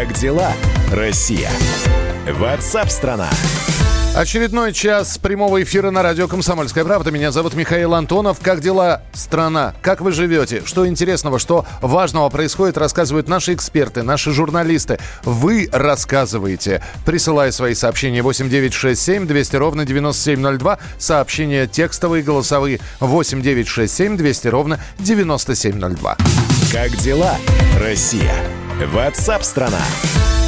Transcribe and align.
Как 0.00 0.14
дела, 0.14 0.50
Россия? 0.90 1.50
Ватсап-страна! 2.26 3.28
Очередной 4.16 4.72
час 4.72 5.18
прямого 5.18 5.62
эфира 5.62 5.90
на 5.90 6.02
радио 6.02 6.26
«Комсомольская 6.26 6.86
правда». 6.86 7.10
Меня 7.10 7.30
зовут 7.32 7.52
Михаил 7.52 7.92
Антонов. 7.92 8.38
Как 8.40 8.62
дела, 8.62 9.02
страна? 9.12 9.74
Как 9.82 10.00
вы 10.00 10.12
живете? 10.12 10.62
Что 10.64 10.88
интересного, 10.88 11.38
что 11.38 11.66
важного 11.82 12.30
происходит, 12.30 12.78
рассказывают 12.78 13.28
наши 13.28 13.52
эксперты, 13.52 14.02
наши 14.02 14.30
журналисты. 14.30 14.98
Вы 15.22 15.68
рассказываете, 15.70 16.82
присылая 17.04 17.52
свои 17.52 17.74
сообщения 17.74 18.22
8967 18.22 19.26
200 19.26 19.56
ровно 19.56 19.84
9702. 19.84 20.78
Сообщения 20.96 21.66
текстовые, 21.66 22.22
голосовые 22.22 22.80
8967 23.00 24.16
200 24.16 24.48
ровно 24.48 24.80
9702. 24.98 26.16
Как 26.72 26.96
дела, 26.96 27.36
Россия? 27.78 28.34
Ватсап-страна! 28.86 29.80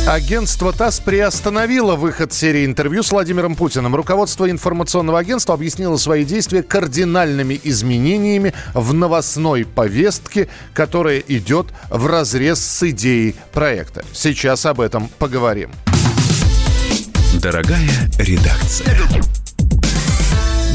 Агентство 0.07 0.73
ТАСС 0.73 1.01
приостановило 1.01 1.95
выход 1.95 2.33
серии 2.33 2.65
интервью 2.65 3.03
с 3.03 3.13
Владимиром 3.13 3.55
Путиным. 3.55 3.95
Руководство 3.95 4.51
информационного 4.51 5.19
агентства 5.19 5.55
объяснило 5.55 5.97
свои 5.97 6.25
действия 6.25 6.63
кардинальными 6.63 7.61
изменениями 7.63 8.53
в 8.75 8.93
новостной 8.95 9.65
повестке, 9.65 10.49
которая 10.75 11.19
идет 11.21 11.69
в 11.89 12.07
разрез 12.07 12.59
с 12.59 12.83
идеей 12.91 13.37
проекта. 13.53 14.05
Сейчас 14.13 14.67
об 14.67 14.81
этом 14.81 15.09
поговорим. 15.19 15.71
Дорогая 17.41 18.11
редакция. 18.19 18.97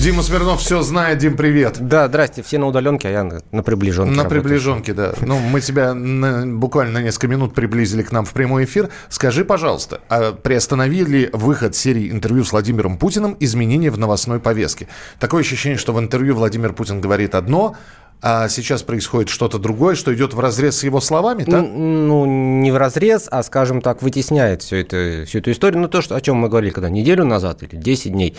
Дима 0.01 0.21
Смирнов 0.23 0.61
все 0.61 0.81
знает. 0.83 1.17
Дим, 1.17 1.35
привет. 1.35 1.77
Да, 1.79 2.07
здрасте. 2.07 2.41
Все 2.43 2.57
на 2.59 2.67
удаленке, 2.67 3.09
а 3.09 3.11
я 3.11 3.23
на 3.51 3.63
приближенке. 3.63 4.11
На 4.11 4.23
работаю. 4.23 4.41
приближенке, 4.41 4.93
да. 4.93 5.13
Ну, 5.21 5.37
мы 5.39 5.59
тебя 5.59 5.93
на- 5.93 6.45
буквально 6.45 6.93
на 6.99 7.03
несколько 7.03 7.27
минут 7.27 7.53
приблизили 7.53 8.03
к 8.03 8.11
нам 8.11 8.23
в 8.23 8.31
прямой 8.31 8.63
эфир. 8.65 8.89
Скажи, 9.09 9.43
пожалуйста, 9.43 9.99
а 10.07 10.31
приостановили 10.31 11.29
выход 11.33 11.75
серии 11.75 12.09
интервью 12.11 12.45
с 12.45 12.51
Владимиром 12.53 12.97
Путиным 12.97 13.35
изменения 13.41 13.89
в 13.91 13.97
новостной 13.97 14.39
повестке? 14.39 14.87
Такое 15.19 15.41
ощущение, 15.41 15.77
что 15.77 15.91
в 15.93 15.99
интервью 15.99 16.35
Владимир 16.35 16.71
Путин 16.73 17.01
говорит 17.01 17.35
одно, 17.35 17.75
а 18.21 18.49
сейчас 18.49 18.81
происходит 18.83 19.29
что-то 19.29 19.59
другое, 19.59 19.93
что 19.95 20.13
идет 20.15 20.33
в 20.33 20.39
разрез 20.39 20.77
с 20.77 20.83
его 20.83 21.01
словами? 21.01 21.43
Н- 21.47 22.07
Ну, 22.07 22.25
не 22.61 22.71
в 22.71 22.77
разрез, 22.77 23.27
а, 23.29 23.43
скажем 23.43 23.81
так, 23.81 24.01
вытесняет 24.01 24.61
всю 24.63 24.77
эту, 24.77 25.25
всю 25.27 25.39
эту 25.39 25.51
историю. 25.51 25.81
Ну, 25.81 25.87
то, 25.87 26.01
что, 26.01 26.15
о 26.15 26.21
чем 26.21 26.37
мы 26.37 26.49
говорили, 26.49 26.71
когда 26.71 26.89
неделю 26.89 27.25
назад 27.25 27.61
или 27.63 27.75
10 27.75 28.13
дней. 28.13 28.35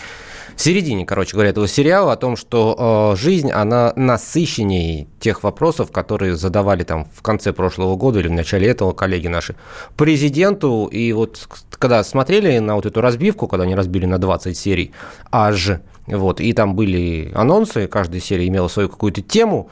В 0.59 0.61
середине, 0.61 1.05
короче 1.05 1.35
говоря, 1.35 1.51
этого 1.51 1.69
сериала 1.69 2.11
о 2.11 2.17
том, 2.17 2.35
что 2.35 3.13
э, 3.13 3.15
жизнь, 3.15 3.49
она 3.49 3.93
насыщеннее 3.95 5.07
тех 5.21 5.41
вопросов, 5.43 5.89
которые 5.89 6.35
задавали 6.35 6.83
там 6.83 7.07
в 7.13 7.21
конце 7.21 7.53
прошлого 7.53 7.95
года 7.95 8.19
или 8.19 8.27
в 8.27 8.33
начале 8.33 8.67
этого 8.67 8.91
коллеги 8.91 9.29
наши 9.29 9.55
президенту. 9.95 10.89
И 10.91 11.13
вот 11.13 11.47
когда 11.77 12.03
смотрели 12.03 12.59
на 12.59 12.75
вот 12.75 12.85
эту 12.85 12.99
разбивку, 12.99 13.47
когда 13.47 13.63
они 13.63 13.73
разбили 13.73 14.05
на 14.05 14.17
20 14.17 14.57
серий, 14.57 14.91
аж, 15.31 15.79
вот, 16.07 16.41
и 16.41 16.51
там 16.51 16.75
были 16.75 17.31
анонсы, 17.33 17.87
каждая 17.87 18.19
серия 18.19 18.45
имела 18.49 18.67
свою 18.67 18.89
какую-то 18.89 19.21
тему, 19.21 19.69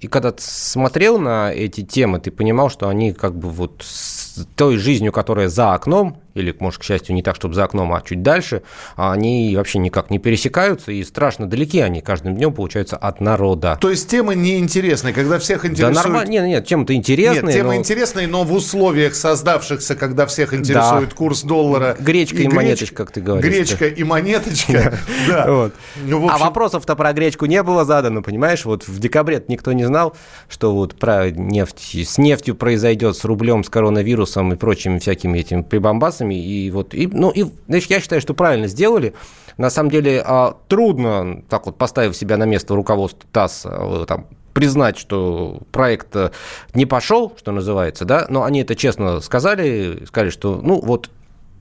и 0.00 0.06
когда 0.06 0.32
ты 0.32 0.42
смотрел 0.42 1.18
на 1.18 1.52
эти 1.52 1.82
темы, 1.82 2.18
ты 2.18 2.30
понимал, 2.30 2.70
что 2.70 2.88
они 2.88 3.12
как 3.12 3.36
бы 3.36 3.50
вот 3.50 3.82
с 3.84 4.46
той 4.56 4.78
жизнью, 4.78 5.12
которая 5.12 5.50
за 5.50 5.74
окном, 5.74 6.16
или, 6.34 6.54
может, 6.58 6.80
к 6.80 6.84
счастью, 6.84 7.14
не 7.14 7.22
так, 7.22 7.36
чтобы 7.36 7.54
за 7.54 7.64
окном, 7.64 7.92
а 7.92 8.00
чуть 8.02 8.22
дальше, 8.22 8.62
а 8.96 9.12
они 9.12 9.54
вообще 9.56 9.78
никак 9.78 10.10
не 10.10 10.18
пересекаются, 10.18 10.92
и 10.92 11.02
страшно 11.04 11.46
далеки 11.46 11.80
они 11.80 12.00
каждым 12.00 12.36
днем, 12.36 12.52
получаются, 12.52 12.96
от 12.96 13.20
народа. 13.20 13.78
То 13.80 13.90
есть 13.90 14.08
темы 14.08 14.34
неинтересные, 14.34 15.12
когда 15.14 15.38
всех 15.38 15.62
Да 15.62 15.68
интересует... 15.68 15.96
нормально, 15.96 16.30
нет, 16.30 16.44
нет, 16.46 16.66
чем-то 16.66 16.94
интересные. 16.94 17.42
Нет, 17.42 17.54
темы 17.54 17.68
но 17.68 17.74
интересные, 17.76 18.26
но 18.26 18.44
в 18.44 18.52
условиях 18.52 19.14
создавшихся, 19.14 19.96
когда 19.96 20.26
всех 20.26 20.54
интересует 20.54 21.14
курс 21.14 21.42
доллара. 21.42 21.96
Гречка 21.98 22.36
и 22.36 22.44
греч- 22.46 22.54
монеточка, 22.54 22.96
как 22.96 23.12
ты 23.12 23.20
говоришь, 23.20 23.50
Гречка 23.52 23.86
и 23.86 24.04
монеточка. 24.04 24.98
Да. 25.28 25.70
Ну, 26.04 26.28
А 26.28 26.38
вопросов-то 26.38 26.96
про 26.96 27.12
гречку 27.12 27.46
не 27.46 27.62
было 27.62 27.84
задано, 27.84 28.22
понимаешь? 28.22 28.64
Вот 28.64 28.86
в 28.86 28.98
декабре 28.98 29.42
никто 29.48 29.72
не 29.72 29.84
знал, 29.84 30.16
что 30.48 30.74
вот 30.74 30.94
про 30.98 31.30
нефть, 31.30 31.94
с 32.06 32.18
нефтью 32.18 32.54
произойдет, 32.54 33.16
с 33.16 33.24
рублем, 33.24 33.64
с 33.64 33.68
коронавирусом 33.68 34.52
и 34.52 34.56
прочими 34.56 34.98
всякими 34.98 35.38
этими 35.38 35.62
прибамбасами. 35.62 36.19
И 36.28 36.70
вот, 36.70 36.94
и, 36.94 37.06
ну, 37.06 37.30
и, 37.30 37.44
знаешь, 37.66 37.86
я 37.86 38.00
считаю, 38.00 38.20
что 38.20 38.34
правильно 38.34 38.66
сделали. 38.66 39.14
На 39.56 39.70
самом 39.70 39.90
деле 39.90 40.22
а, 40.24 40.56
трудно, 40.68 41.42
так 41.48 41.66
вот, 41.66 41.76
поставив 41.76 42.16
себя 42.16 42.36
на 42.36 42.44
место 42.44 42.74
руководства 42.74 43.28
ТАСС, 43.32 43.62
а, 43.64 44.04
там, 44.06 44.26
признать, 44.52 44.98
что 44.98 45.60
проект 45.70 46.14
э, 46.16 46.30
не 46.74 46.86
пошел, 46.86 47.32
что 47.38 47.52
называется, 47.52 48.04
да, 48.04 48.26
но 48.28 48.42
они 48.44 48.62
это 48.62 48.74
честно 48.74 49.20
сказали, 49.20 50.04
сказали, 50.06 50.30
что, 50.30 50.60
ну, 50.62 50.80
вот, 50.80 51.08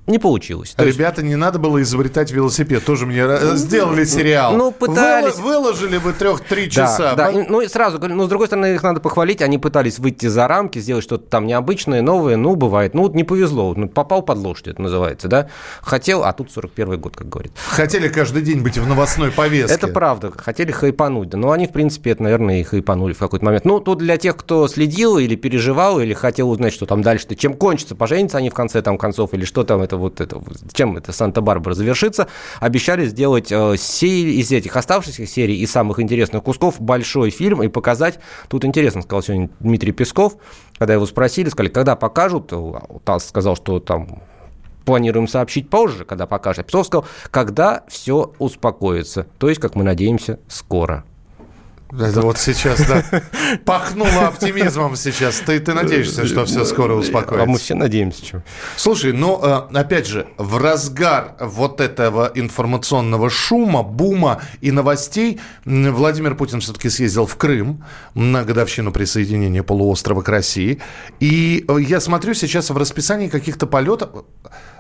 не 0.10 0.20
получилось. 0.20 0.72
То 0.76 0.84
есть- 0.86 0.98
Ребята, 0.98 1.22
не 1.24 1.36
надо 1.36 1.60
было 1.60 1.82
изобретать 1.82 2.32
велосипед. 2.32 2.84
Тоже 2.86 3.06
мне 3.06 3.20
ра- 3.20 3.56
сделали 3.56 4.04
сериал. 4.04 4.54
ну, 4.56 4.72
пытались. 4.72 5.36
Выла- 5.38 5.60
Выложили 5.60 5.98
бы 5.98 6.14
трех-три 6.14 6.66
Да, 6.66 6.70
часа. 6.72 7.16
да. 7.16 7.30
И, 7.32 7.46
Ну 7.50 7.62
и 7.62 7.68
сразу 7.68 7.98
говорю, 7.98 8.16
ну, 8.16 8.26
с 8.26 8.30
другой 8.30 8.48
стороны, 8.48 8.74
их 8.76 8.84
надо 8.84 9.00
похвалить, 9.00 9.42
они 9.42 9.58
пытались 9.58 10.00
выйти 10.00 10.28
за 10.28 10.48
рамки, 10.48 10.80
сделать 10.80 11.04
что-то 11.04 11.26
там 11.30 11.46
необычное, 11.48 12.02
новое, 12.02 12.38
ну, 12.38 12.56
бывает. 12.56 12.94
Ну, 12.94 13.04
вот 13.04 13.14
не 13.16 13.24
повезло, 13.24 13.74
ну, 13.76 13.88
попал 13.90 14.22
под 14.22 14.38
лошадь, 14.40 14.68
это 14.70 14.82
называется, 14.82 15.28
да. 15.28 15.50
Хотел, 15.82 16.24
а 16.24 16.34
тут 16.34 16.52
41 16.52 16.98
год, 17.00 17.16
как 17.16 17.30
говорит. 17.30 17.52
Хотели 17.70 18.08
каждый 18.08 18.42
день 18.42 18.62
быть 18.62 18.78
в 18.78 18.88
новостной 18.88 19.32
повестке. 19.32 19.74
Это 19.76 19.88
правда, 19.88 20.32
хотели 20.36 20.72
хайпануть, 20.72 21.30
да, 21.30 21.38
но 21.38 21.52
они, 21.52 21.68
в 21.68 21.72
принципе, 21.72 22.12
это, 22.12 22.24
наверное, 22.24 22.62
и 22.62 22.64
хайпанули 22.64 23.14
в 23.14 23.20
какой-то 23.20 23.44
момент. 23.46 23.66
Ну, 23.66 23.80
тут 23.80 24.00
для 24.00 24.18
тех, 24.18 24.38
кто 24.38 24.68
следил 24.68 25.18
или 25.18 25.36
переживал, 25.36 26.00
или 26.00 26.14
хотел 26.14 26.50
узнать, 26.50 26.74
что 26.74 26.86
там 26.86 27.02
дальше-то, 27.02 27.36
чем 27.36 27.54
кончится, 27.54 27.96
поженятся 27.96 28.38
они 28.38 28.50
в 28.50 28.54
конце 28.54 28.82
там 28.82 28.98
концов, 28.98 29.34
или 29.34 29.46
что 29.46 29.64
там 29.64 29.82
это 29.82 29.98
вот 30.00 30.22
это, 30.22 30.42
чем 30.74 30.98
это 30.98 31.12
Санта-Барбара 31.12 31.74
завершится, 31.76 32.28
обещали 32.60 33.06
сделать 33.06 33.52
э, 33.52 33.76
се- 33.78 34.32
из 34.40 34.52
этих 34.52 34.76
оставшихся 34.76 35.26
серий 35.28 35.58
и 35.60 35.66
самых 35.68 36.00
интересных 36.00 36.44
кусков 36.44 36.82
большой 36.82 37.30
фильм 37.30 37.62
и 37.62 37.68
показать. 37.68 38.20
Тут 38.48 38.66
интересно, 38.66 39.02
сказал 39.02 39.22
сегодня 39.22 39.50
Дмитрий 39.60 39.92
Песков, 39.92 40.38
когда 40.78 40.94
его 40.96 41.06
спросили, 41.06 41.50
сказали, 41.50 41.72
когда 41.72 41.96
покажут, 41.96 42.52
э, 42.52 42.74
ТАСС 43.04 43.28
сказал, 43.30 43.56
что 43.56 43.80
там 43.80 44.24
планируем 44.86 45.28
сообщить 45.28 45.70
позже, 45.70 46.04
когда 46.06 46.26
покажет. 46.26 46.66
Песков 46.66 46.88
сказал, 46.88 47.06
когда 47.30 47.84
все 47.88 48.32
успокоится. 48.40 49.28
То 49.38 49.50
есть, 49.50 49.62
как 49.62 49.76
мы 49.76 49.84
надеемся, 49.84 50.40
скоро. 50.48 51.04
Это 51.92 52.22
вот 52.22 52.38
сейчас, 52.38 52.86
да. 52.86 53.04
Пахнуло 53.66 54.28
оптимизмом 54.28 54.96
сейчас. 54.96 55.40
Ты, 55.40 55.60
ты 55.60 55.74
надеешься, 55.74 56.26
что 56.28 56.46
все 56.46 56.64
скоро 56.64 56.94
А 56.94 56.96
мы 56.96 57.02
успокоится. 57.02 57.58
все 57.58 57.74
надеемся. 57.74 58.26
Что... 58.26 58.44
Слушай, 58.76 59.12
ну, 59.12 59.40
э, 59.42 59.76
опять 59.76 60.06
же, 60.06 60.28
в 60.38 60.58
разгар 60.58 61.36
вот 61.40 61.82
этого 61.82 62.32
информационного 62.36 63.30
шума, 63.32 63.82
бума 63.82 64.42
и 64.62 64.72
новостей 64.72 65.40
Владимир 65.66 66.36
Путин 66.36 66.60
все-таки 66.60 66.90
съездил 66.90 67.26
в 67.26 67.36
Крым 67.38 67.84
на 68.14 68.44
годовщину 68.44 68.92
присоединения 68.92 69.64
полуострова 69.64 70.22
к 70.22 70.30
России. 70.30 70.80
И 71.20 71.66
э, 71.68 71.78
я 71.82 72.00
смотрю 72.00 72.36
сейчас 72.36 72.70
в 72.70 72.78
расписании 72.78 73.30
каких-то 73.30 73.66
полетов. 73.66 74.10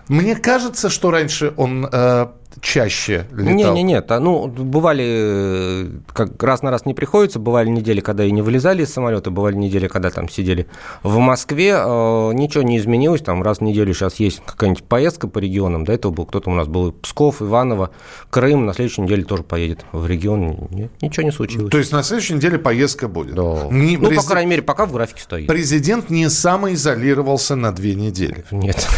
Мне 0.09 0.36
кажется, 0.36 0.90
что 0.90 1.12
раньше 1.12 1.53
он 1.56 1.88
э, 1.92 2.28
чаще 2.62 3.28
летал. 3.31 3.53
Не, 3.53 3.64
не, 3.66 3.84
нет. 3.84 4.12
а, 4.12 4.20
Ну, 4.20 4.47
бывали, 4.47 5.06
э, 5.08 5.88
как 6.12 6.42
раз 6.44 6.64
на 6.64 6.72
раз 6.72 6.86
не 6.86 6.94
приходится, 6.96 7.38
бывали 7.40 7.70
недели, 7.70 8.02
когда 8.02 8.25
и 8.25 8.31
не 8.31 8.42
вылезали 8.42 8.84
из 8.84 8.92
самолета, 8.92 9.30
бывали 9.30 9.56
недели, 9.56 9.88
когда 9.88 10.09
там 10.09 10.28
сидели 10.28 10.66
в 11.03 11.18
Москве. 11.19 11.75
э, 11.78 12.31
Ничего 12.34 12.64
не 12.64 12.78
изменилось, 12.80 13.22
там 13.22 13.44
раз 13.44 13.59
в 13.59 13.62
неделю 13.62 13.94
сейчас 13.94 14.16
есть 14.16 14.42
какая-нибудь 14.46 14.84
поездка 14.84 15.28
по 15.28 15.38
регионам. 15.40 15.86
До 15.86 15.94
этого 15.94 16.12
был 16.12 16.25
кто-то 16.25 16.50
у 16.50 16.53
нас 16.56 16.68
был 16.68 16.92
Псков, 16.92 17.42
Иваново, 17.42 17.92
Крым. 18.31 18.66
На 18.66 18.74
следующей 18.74 19.02
неделе 19.03 19.24
тоже 19.24 19.44
поедет 19.44 19.86
в 19.92 20.08
регион. 20.08 20.68
Нет, 20.72 20.92
ничего 21.02 21.24
не 21.25 21.31
случилось. 21.31 21.69
То 21.72 21.78
есть 21.78 21.92
на 21.92 22.02
следующей 22.02 22.34
неделе 22.34 22.58
поездка 22.58 23.08
будет. 23.08 23.36
Да. 23.36 23.68
Не- 23.69 23.96
ну, 23.98 24.06
по 24.08 24.12
презид- 24.14 24.28
крайней 24.28 24.50
мере, 24.50 24.62
пока 24.64 24.86
в 24.88 24.92
графике 24.92 25.22
стоит. 25.22 25.48
Президент 25.48 26.10
не 26.10 26.28
самоизолировался 26.30 27.56
на 27.56 27.72
две 27.72 27.94
недели. 27.94 28.44
Нет. 28.51 28.88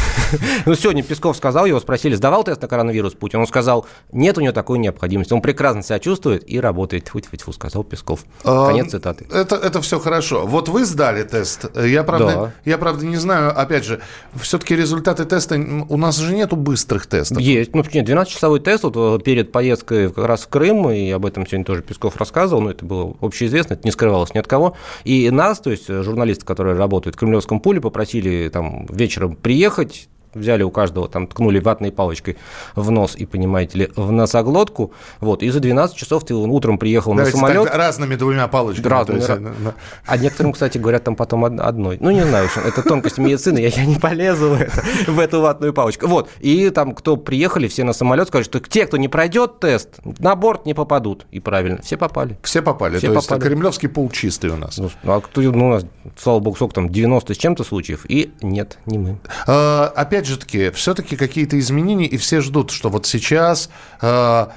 Ну, 0.66 0.76
сегодня 0.76 1.01
Песков 1.04 1.38
сказал, 1.38 1.66
его 1.66 1.80
спросили, 1.80 2.16
сдавал 2.16 2.44
тест 2.44 2.62
на 2.62 2.68
коронавирус 2.68 3.14
Путин? 3.14 3.40
Он 3.40 3.48
сказал, 3.48 3.86
нет 4.12 4.38
у 4.38 4.42
него 4.42 4.54
такой 4.54 4.80
необходимости. 4.80 5.34
Он 5.34 5.42
прекрасно 5.42 5.84
себя 5.84 6.00
чувствует 6.00 6.50
и 6.50 6.60
работает. 6.60 7.06
Тьфу, 7.06 7.20
тьфу, 7.20 7.38
тьфу, 7.38 7.54
сказал 7.54 7.84
Песков. 7.84 8.26
А, 8.44 8.68
Конец 8.68 8.92
цитаты. 8.92 9.28
Это, 9.32 9.56
это 9.56 9.82
все 9.82 10.00
хорошо. 10.00 10.46
Вот 10.46 10.70
вы 10.70 10.86
сдали 10.86 11.24
тест. 11.24 11.66
Я 11.76 12.04
правда, 12.04 12.26
Да. 12.26 12.52
я 12.66 12.78
правда 12.78 13.06
не 13.06 13.18
знаю, 13.18 13.58
опять 13.60 13.86
же, 13.86 14.02
все-таки 14.36 14.76
результаты 14.76 15.26
теста, 15.26 15.56
у 15.56 15.98
нас 15.98 16.18
же 16.18 16.34
нету 16.36 16.56
быстрых 16.56 17.08
тестов. 17.08 17.40
Есть. 17.40 17.74
Ну, 17.76 17.84
нет, 17.94 18.08
12-часовой 18.10 18.60
тест 18.60 18.84
вот, 18.84 18.96
э, 18.96 19.24
перед 19.24 19.52
поездкой 19.52 20.12
как 20.12 20.26
раз 20.26 20.42
в 20.42 20.48
Крым, 20.48 20.90
и 20.92 21.10
об 21.12 21.26
этом 21.26 21.46
сегодня 21.46 21.66
тоже 21.66 21.82
Песков 21.82 22.18
рассказывал, 22.18 22.62
но 22.62 22.72
это 22.72 22.86
было 22.86 23.16
общеизвестно, 23.22 23.74
это 23.76 23.84
не 23.86 23.92
скрывалось 23.92 24.34
ни 24.34 24.40
от 24.40 24.48
кого. 24.48 24.76
И 25.04 25.30
нас, 25.30 25.60
то 25.60 25.72
есть 25.72 25.90
э, 25.90 26.04
журналисты, 26.04 26.46
которые 26.46 26.76
работают 26.76 27.16
в 27.16 27.20
Кремлевском 27.20 27.60
пуле, 27.60 27.82
попросили 27.82 28.50
там 28.50 28.86
вечером 28.88 29.36
приехать, 29.36 30.10
взяли 30.34 30.64
у 30.64 30.72
каждого, 30.72 31.08
там, 31.08 31.28
ткнули 31.28 31.60
ватной 31.60 31.92
палочкой 31.92 32.38
в 32.76 32.92
нос 32.92 33.16
и, 33.16 33.26
понимаете 33.26 33.78
ли, 33.78 33.90
в 33.96 34.12
носоглотку, 34.12 34.94
вот, 35.20 35.44
и 35.44 35.50
за 35.50 35.60
12 35.60 35.96
часов 35.96 36.26
ты 36.26 36.34
утром 36.34 36.78
приехал 36.78 37.14
Давайте 37.14 37.38
на 37.38 37.48
самолет. 37.48 37.74
разными 37.74 38.16
двумя 38.16 38.48
палочками. 38.48 38.88
Разными, 38.88 39.20
есть, 39.20 39.76
А 40.06 40.18
некоторым, 40.18 40.54
кстати, 40.54 40.78
говорят, 40.78 41.04
там 41.04 41.16
потом 41.16 41.46
одной. 41.46 41.98
Ну, 42.00 42.12
не 42.12 42.26
знаю, 42.26 42.50
это 42.66 42.82
тонкость 42.84 43.18
медицины, 43.18 43.60
я, 43.60 43.68
я 43.68 43.86
не 43.86 43.96
полезу 43.96 44.50
в, 44.50 44.62
это, 44.62 44.84
в 45.08 45.20
эту 45.20 45.42
ватную 45.42 45.74
палочку. 45.74 46.08
Вот, 46.08 46.30
и 46.40 46.70
там, 46.70 46.94
кто 46.94 47.18
приехали, 47.18 47.68
все 47.68 47.84
на 47.84 47.94
самолет, 47.94 48.28
скажут, 48.28 48.48
что 48.48 48.60
те, 48.60 48.86
кто 48.86 48.98
не 48.98 49.08
пройдет 49.08 49.60
тест, 49.60 49.90
на 50.20 50.36
борт 50.36 50.66
не 50.66 50.74
попадут. 50.74 51.26
И 51.32 51.40
правильно, 51.40 51.82
все 51.82 51.98
попали. 51.98 52.38
Все 52.44 52.62
попали, 52.62 52.98
все 52.98 53.08
то 53.08 53.22
попали. 53.22 53.40
есть 53.40 53.48
кремлевский 53.48 53.90
пул 53.90 54.10
чистый 54.10 54.50
у 54.52 54.56
нас. 54.58 54.78
Ну, 54.78 54.90
а 55.04 55.20
кто, 55.22 55.42
ну, 55.42 55.68
у 55.68 55.70
нас, 55.72 55.86
слава 56.18 56.40
богу, 56.40 56.56
сколько 56.56 56.76
там, 56.76 56.90
90 56.90 57.34
с 57.34 57.38
чем-то 57.38 57.64
случаев, 57.64 58.06
и 58.08 58.32
нет, 58.42 58.78
не 58.86 58.98
мы. 58.98 59.18
А, 59.48 59.92
опять 59.96 60.21
же 60.26 60.38
таки, 60.38 60.70
все-таки 60.72 61.16
какие-то 61.16 61.60
изменения, 61.60 62.08
и 62.08 62.18
все 62.18 62.42
ждут, 62.42 62.72
что 62.72 62.90
вот 62.90 63.06
сейчас... 63.06 63.70
А, 64.02 64.54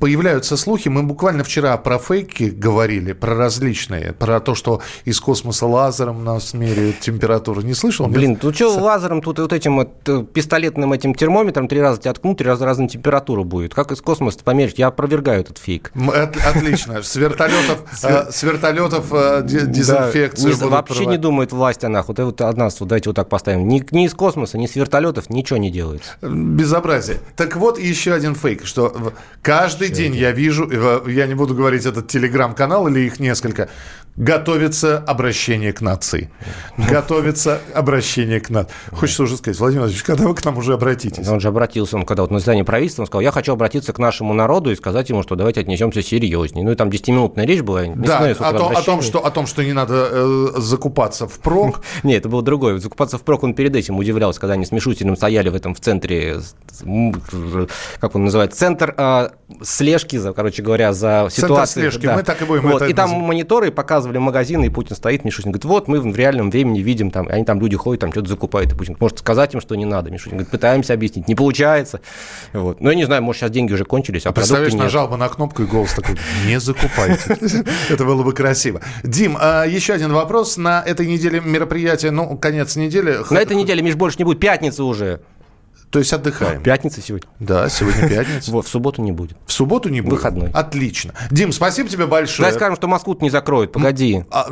появляются 0.00 0.56
слухи. 0.56 0.88
Мы 0.88 1.02
буквально 1.02 1.44
вчера 1.44 1.76
про 1.76 1.98
фейки 1.98 2.44
говорили, 2.44 3.12
про 3.12 3.34
различные, 3.34 4.12
про 4.12 4.40
то, 4.40 4.54
что 4.54 4.80
из 5.04 5.20
космоса 5.20 5.66
лазером 5.66 6.24
нас 6.24 6.54
меряют 6.54 7.00
температуру. 7.00 7.60
Не 7.60 7.74
слышал? 7.74 8.06
Блин, 8.06 8.30
нет? 8.30 8.40
тут 8.40 8.54
что 8.56 8.70
лазером, 8.70 9.22
тут 9.22 9.38
вот 9.38 9.52
этим 9.52 9.76
вот 9.76 10.08
э, 10.08 10.24
пистолетным 10.32 10.92
этим 10.92 11.14
термометром 11.14 11.68
три 11.68 11.80
раза 11.80 12.00
тебя 12.00 12.14
ткнут, 12.14 12.38
три 12.38 12.46
раза 12.46 12.64
разная 12.64 12.88
температура 12.88 13.42
будет. 13.42 13.74
Как 13.74 13.92
из 13.92 14.00
космоса 14.00 14.38
померить? 14.42 14.78
Я 14.78 14.88
опровергаю 14.88 15.40
этот 15.40 15.58
фейк. 15.58 15.92
Отлично. 16.46 17.02
С 17.02 17.16
вертолетов, 17.16 17.80
э, 18.02 18.30
с 18.30 18.42
вертолетов 18.42 19.06
э, 19.12 19.42
дезинфекцию 19.44 20.56
Вообще 20.68 21.06
не 21.06 21.18
думает 21.18 21.52
власть 21.52 21.84
о 21.84 21.88
нас. 21.88 22.06
Вот 22.08 22.18
от 22.40 22.56
нас, 22.56 22.76
давайте 22.78 23.10
вот 23.10 23.16
так 23.16 23.28
поставим. 23.28 23.68
Ни 23.68 24.04
из 24.04 24.14
космоса, 24.14 24.58
ни 24.58 24.66
с 24.66 24.76
вертолетов 24.76 25.30
ничего 25.30 25.58
не 25.58 25.70
делается. 25.70 26.12
Безобразие. 26.22 27.18
Так 27.36 27.56
вот 27.56 27.78
еще 27.78 28.12
один 28.12 28.34
фейк, 28.34 28.66
что 28.66 29.12
Каждый 29.60 29.88
день 29.88 30.14
я 30.14 30.32
вижу, 30.32 30.68
я 31.08 31.26
не 31.26 31.34
буду 31.34 31.54
говорить 31.54 31.86
этот 31.86 32.08
телеграм-канал 32.08 32.88
или 32.88 33.00
их 33.00 33.18
несколько, 33.18 33.70
готовится 34.16 34.98
обращение 34.98 35.72
к 35.72 35.80
нации. 35.80 36.30
Готовится 36.76 37.60
обращение 37.74 38.40
к 38.40 38.50
нации. 38.50 38.72
Хочется 38.90 39.24
уже 39.24 39.36
сказать, 39.36 39.58
Владимир 39.58 39.82
Владимирович, 39.82 40.04
когда 40.04 40.26
вы 40.26 40.34
к 40.34 40.44
нам 40.44 40.56
уже 40.58 40.74
обратитесь? 40.74 41.28
Он 41.28 41.40
же 41.40 41.48
обратился, 41.48 41.96
он 41.96 42.04
когда 42.04 42.22
вот 42.22 42.30
на 42.30 42.38
заседании 42.38 42.62
правительства, 42.62 43.02
он 43.02 43.06
сказал, 43.06 43.20
я 43.22 43.30
хочу 43.30 43.52
обратиться 43.52 43.92
к 43.92 43.98
нашему 43.98 44.32
народу 44.32 44.70
и 44.70 44.76
сказать 44.76 45.08
ему, 45.10 45.22
что 45.22 45.34
давайте 45.34 45.60
отнесемся 45.60 46.02
серьезнее. 46.02 46.64
Ну 46.64 46.72
и 46.72 46.74
там 46.74 46.88
10-минутная 46.88 47.46
речь 47.46 47.60
была. 47.60 47.82
Да, 47.94 48.18
знаю, 48.18 48.36
о, 48.38 48.52
том, 48.52 48.76
о, 48.76 48.82
том, 48.82 49.02
что, 49.02 49.24
о 49.24 49.30
том, 49.30 49.46
что 49.46 49.62
не 49.62 49.72
надо 49.72 50.08
э, 50.10 50.46
закупаться 50.56 51.26
впрок. 51.26 51.82
Нет, 52.02 52.20
это 52.20 52.28
было 52.28 52.42
другое. 52.42 52.78
Закупаться 52.78 53.18
впрок 53.18 53.42
он 53.42 53.54
перед 53.54 53.76
этим 53.76 53.98
удивлялся, 53.98 54.40
когда 54.40 54.54
они 54.54 54.64
с 54.64 54.72
Мишутиным 54.72 55.16
стояли 55.16 55.50
в 55.50 55.54
этом 55.54 55.74
в 55.74 55.80
центре, 55.80 56.38
как 58.00 58.14
он 58.14 58.24
называется, 58.24 58.58
центр 58.58 58.94
а, 58.96 59.32
слежки, 59.62 60.16
за, 60.16 60.32
короче 60.32 60.62
говоря, 60.62 60.92
за 60.92 61.28
ситуацией. 61.30 61.90
слежки, 61.90 62.06
да. 62.06 62.16
мы 62.16 62.22
так 62.22 62.40
и 62.40 62.44
будем 62.44 62.62
вот. 62.62 62.82
И 62.82 62.92
там 62.94 63.10
мониторы 63.10 63.70
показывали 64.06 64.18
магазины, 64.18 64.66
и 64.66 64.68
Путин 64.68 64.96
стоит, 64.96 65.24
Мишутин 65.24 65.52
говорит, 65.52 65.64
вот 65.64 65.88
мы 65.88 66.00
в 66.00 66.16
реальном 66.16 66.50
времени 66.50 66.80
видим, 66.80 67.10
там, 67.10 67.28
они 67.28 67.44
там 67.44 67.60
люди 67.60 67.76
ходят, 67.76 68.00
там 68.00 68.12
что-то 68.12 68.28
закупают, 68.28 68.72
и 68.72 68.76
Путин 68.76 68.96
может 69.00 69.18
сказать 69.18 69.54
им, 69.54 69.60
что 69.60 69.74
не 69.74 69.84
надо. 69.84 70.10
Мишутин 70.10 70.38
говорит, 70.38 70.50
пытаемся 70.50 70.94
объяснить, 70.94 71.28
не 71.28 71.34
получается. 71.34 72.00
Вот. 72.52 72.80
Ну, 72.80 72.90
я 72.90 72.96
не 72.96 73.04
знаю, 73.04 73.22
может, 73.22 73.40
сейчас 73.40 73.50
деньги 73.50 73.72
уже 73.72 73.84
кончились, 73.84 74.26
а, 74.26 74.30
а 74.30 74.32
Представляешь, 74.32 74.72
нет. 74.72 74.82
нажал 74.82 75.08
бы 75.08 75.16
на 75.16 75.28
кнопку, 75.28 75.62
и 75.62 75.66
голос 75.66 75.94
такой, 75.94 76.16
не 76.46 76.60
закупайте. 76.60 77.36
Это 77.90 78.04
было 78.04 78.22
бы 78.22 78.32
красиво. 78.32 78.80
Дим, 79.02 79.36
а 79.40 79.64
еще 79.64 79.94
один 79.94 80.12
вопрос. 80.12 80.56
На 80.56 80.82
этой 80.82 81.06
неделе 81.06 81.40
мероприятие, 81.40 82.10
ну, 82.10 82.36
конец 82.36 82.76
недели. 82.76 83.18
На 83.30 83.38
этой 83.38 83.56
неделе, 83.56 83.82
Миш, 83.82 83.94
больше 83.94 84.18
не 84.18 84.24
будет, 84.24 84.40
пятница 84.40 84.84
уже. 84.84 85.20
То 85.90 85.98
есть 85.98 86.12
отдыхаем. 86.12 86.62
Пятница 86.62 87.00
сегодня. 87.00 87.28
Да, 87.40 87.68
сегодня 87.68 88.08
пятница. 88.08 88.50
Вот, 88.56 88.66
в 88.66 88.68
субботу 88.68 89.02
не 89.02 89.12
будет. 89.12 89.36
В 89.46 89.52
субботу 89.52 89.88
не 89.88 90.00
будет? 90.00 90.14
Выходной. 90.14 90.50
Отлично. 90.52 91.12
Дим, 91.30 91.52
спасибо 91.52 91.88
тебе 91.88 92.06
большое. 92.06 92.48
Дай 92.48 92.56
скажем, 92.56 92.76
что 92.76 92.88
Москву 92.88 93.16
не 93.20 93.30
закроют, 93.30 93.72
погоди. 93.72 94.24
А, 94.30 94.48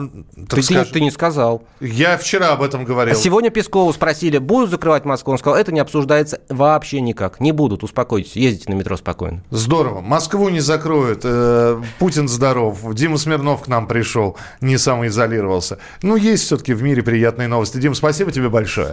ты, 0.48 0.62
ты, 0.62 0.84
ты 0.84 1.00
не 1.00 1.10
сказал. 1.10 1.64
Я 1.80 2.16
вчера 2.18 2.52
об 2.52 2.62
этом 2.62 2.84
говорил. 2.84 3.14
Сегодня 3.14 3.50
Пескову 3.50 3.92
спросили, 3.92 4.38
будут 4.38 4.70
закрывать 4.70 5.04
Москву? 5.04 5.32
Он 5.32 5.38
сказал, 5.38 5.58
это 5.58 5.72
не 5.72 5.80
обсуждается 5.80 6.40
вообще 6.48 7.00
никак. 7.00 7.40
Не 7.40 7.52
будут, 7.52 7.82
успокойтесь, 7.82 8.36
ездите 8.36 8.70
на 8.70 8.74
метро 8.74 8.96
спокойно. 8.96 9.42
Здорово. 9.50 10.00
Москву 10.00 10.48
не 10.48 10.60
закроют. 10.60 11.20
Э, 11.24 11.80
Путин 11.98 12.28
здоров. 12.28 12.78
Дима 12.94 13.16
Смирнов 13.16 13.62
к 13.62 13.68
нам 13.68 13.86
пришел, 13.86 14.36
не 14.60 14.78
самоизолировался. 14.78 15.78
Ну, 16.02 16.16
есть 16.16 16.44
все-таки 16.44 16.74
в 16.74 16.82
мире 16.82 17.02
приятные 17.02 17.48
новости. 17.48 17.78
Дим, 17.78 17.94
спасибо 17.94 18.32
тебе 18.32 18.48
большое. 18.48 18.92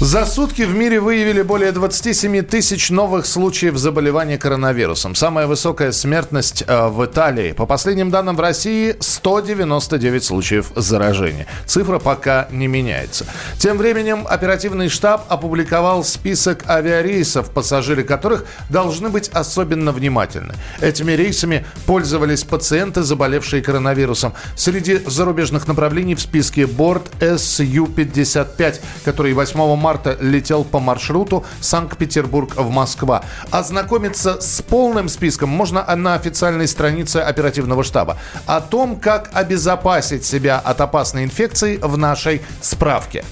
За 0.00 0.26
сутки 0.26 0.60
в 0.60 0.74
мире 0.74 1.00
выявили 1.00 1.40
более 1.40 1.72
27 1.72 2.42
тысяч 2.42 2.90
новых 2.90 3.24
случаев 3.24 3.78
заболевания 3.78 4.36
коронавирусом. 4.36 5.14
Самая 5.14 5.46
высокая 5.46 5.90
смертность 5.90 6.64
э, 6.66 6.88
в 6.88 7.02
Италии. 7.06 7.52
По 7.52 7.64
последним 7.64 8.10
данным 8.10 8.36
в 8.36 8.40
России 8.40 8.94
199 9.00 10.22
случаев 10.22 10.70
заражения. 10.76 11.46
Цифра 11.64 11.98
пока 11.98 12.46
не 12.50 12.66
меняется. 12.66 13.24
Тем 13.58 13.78
временем 13.78 14.26
оперативный 14.28 14.90
штаб 14.90 15.24
опубликовал 15.32 16.04
список 16.04 16.68
авиарейсов, 16.68 17.50
пассажиры 17.50 18.04
которых 18.04 18.44
должны 18.68 19.08
быть 19.08 19.30
особенно 19.30 19.92
внимательны. 19.92 20.52
Этими 20.82 21.12
рейсами 21.12 21.64
пользовались 21.86 22.44
пациенты, 22.44 23.02
заболевшие 23.02 23.62
коронавирусом. 23.62 24.34
Среди 24.56 24.98
зарубежных 25.06 25.66
направлений 25.66 26.14
в 26.14 26.20
списке 26.20 26.66
борт 26.66 27.04
SU-55, 27.20 28.80
который 29.02 29.32
8 29.32 29.76
марта 29.76 29.85
марта 29.86 30.16
летел 30.20 30.64
по 30.64 30.80
маршруту 30.80 31.44
Санкт-Петербург 31.60 32.56
в 32.56 32.70
Москва. 32.70 33.22
Ознакомиться 33.52 34.40
с 34.40 34.60
полным 34.60 35.08
списком 35.08 35.48
можно 35.48 35.94
на 35.94 36.14
официальной 36.14 36.66
странице 36.66 37.18
оперативного 37.18 37.84
штаба. 37.84 38.16
О 38.46 38.60
том, 38.60 38.96
как 38.96 39.30
обезопасить 39.32 40.24
себя 40.24 40.58
от 40.58 40.80
опасной 40.80 41.22
инфекции 41.22 41.78
в 41.80 41.96
нашей 41.96 42.42
справке. 42.60 43.24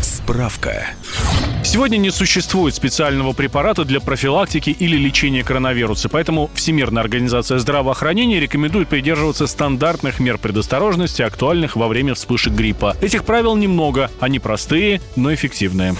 Справка. 0.00 0.86
Сегодня 1.74 1.96
не 1.96 2.10
существует 2.10 2.72
специального 2.72 3.32
препарата 3.32 3.84
для 3.84 3.98
профилактики 3.98 4.70
или 4.70 4.96
лечения 4.96 5.42
коронавируса, 5.42 6.08
поэтому 6.08 6.48
Всемирная 6.54 7.02
организация 7.02 7.58
здравоохранения 7.58 8.38
рекомендует 8.38 8.86
придерживаться 8.86 9.48
стандартных 9.48 10.20
мер 10.20 10.38
предосторожности, 10.38 11.22
актуальных 11.22 11.74
во 11.74 11.88
время 11.88 12.14
вспышек 12.14 12.52
гриппа. 12.52 12.96
Этих 13.00 13.24
правил 13.24 13.56
немного, 13.56 14.08
они 14.20 14.38
простые, 14.38 15.00
но 15.16 15.34
эффективные. 15.34 15.96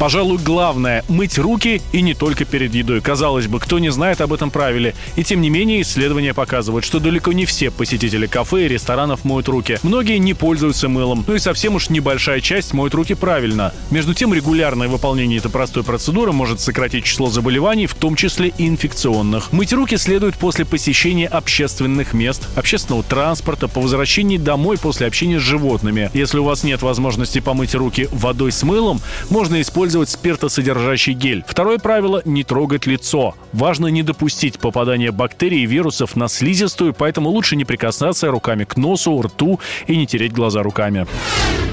Пожалуй, 0.00 0.38
главное– 0.38 1.04
мыть 1.10 1.36
руки 1.36 1.82
и 1.92 2.00
не 2.00 2.14
только 2.14 2.46
перед 2.46 2.74
едой. 2.74 3.02
Казалось 3.02 3.48
бы, 3.48 3.60
кто 3.60 3.78
не 3.78 3.92
знает 3.92 4.22
об 4.22 4.32
этом 4.32 4.50
правиле. 4.50 4.94
И 5.14 5.24
тем 5.24 5.42
не 5.42 5.50
менее, 5.50 5.82
исследования 5.82 6.32
показывают, 6.32 6.86
что 6.86 7.00
далеко 7.00 7.34
не 7.34 7.44
все 7.44 7.70
посетители 7.70 8.26
кафе 8.26 8.64
и 8.64 8.68
ресторанов 8.68 9.26
моют 9.26 9.48
руки. 9.48 9.78
Многие 9.82 10.16
не 10.16 10.32
пользуются 10.32 10.88
мылом. 10.88 11.22
Ну 11.28 11.34
и 11.34 11.38
совсем 11.38 11.74
уж 11.74 11.90
небольшая 11.90 12.40
часть 12.40 12.72
моет 12.72 12.94
руки 12.94 13.12
правильно. 13.12 13.74
Между 13.90 14.14
тем, 14.14 14.32
регулярное 14.32 14.88
выполнение 14.88 15.36
этой 15.36 15.50
простой 15.50 15.84
процедуры 15.84 16.32
может 16.32 16.62
сократить 16.62 17.04
число 17.04 17.28
заболеваний, 17.28 17.86
в 17.86 17.94
том 17.94 18.16
числе 18.16 18.54
и 18.56 18.68
инфекционных. 18.68 19.52
Мыть 19.52 19.74
руки 19.74 19.98
следует 19.98 20.34
после 20.36 20.64
посещения 20.64 21.26
общественных 21.26 22.14
мест, 22.14 22.48
общественного 22.56 23.02
транспорта, 23.02 23.68
по 23.68 23.82
возвращении 23.82 24.38
домой 24.38 24.78
после 24.78 25.06
общения 25.06 25.38
с 25.38 25.42
животными. 25.42 26.10
Если 26.14 26.38
у 26.38 26.44
вас 26.44 26.64
нет 26.64 26.80
возможности 26.80 27.40
помыть 27.40 27.74
руки 27.74 28.08
водой 28.12 28.50
с 28.50 28.62
мылом, 28.62 29.02
можно 29.28 29.60
использовать 29.60 29.89
использовать 29.90 30.08
спиртосодержащий 30.08 31.14
гель. 31.14 31.44
Второе 31.44 31.78
правило– 31.78 32.22
не 32.24 32.44
трогать 32.44 32.86
лицо. 32.86 33.34
Важно 33.52 33.88
не 33.88 34.04
допустить 34.04 34.60
попадания 34.60 35.10
бактерий 35.10 35.64
и 35.64 35.66
вирусов 35.66 36.14
на 36.14 36.28
слизистую, 36.28 36.94
поэтому 36.94 37.28
лучше 37.30 37.56
не 37.56 37.64
прикасаться 37.64 38.30
руками 38.30 38.62
к 38.62 38.76
носу, 38.76 39.20
рту 39.20 39.58
и 39.88 39.96
не 39.96 40.06
тереть 40.06 40.32
глаза 40.32 40.62
руками. 40.62 41.06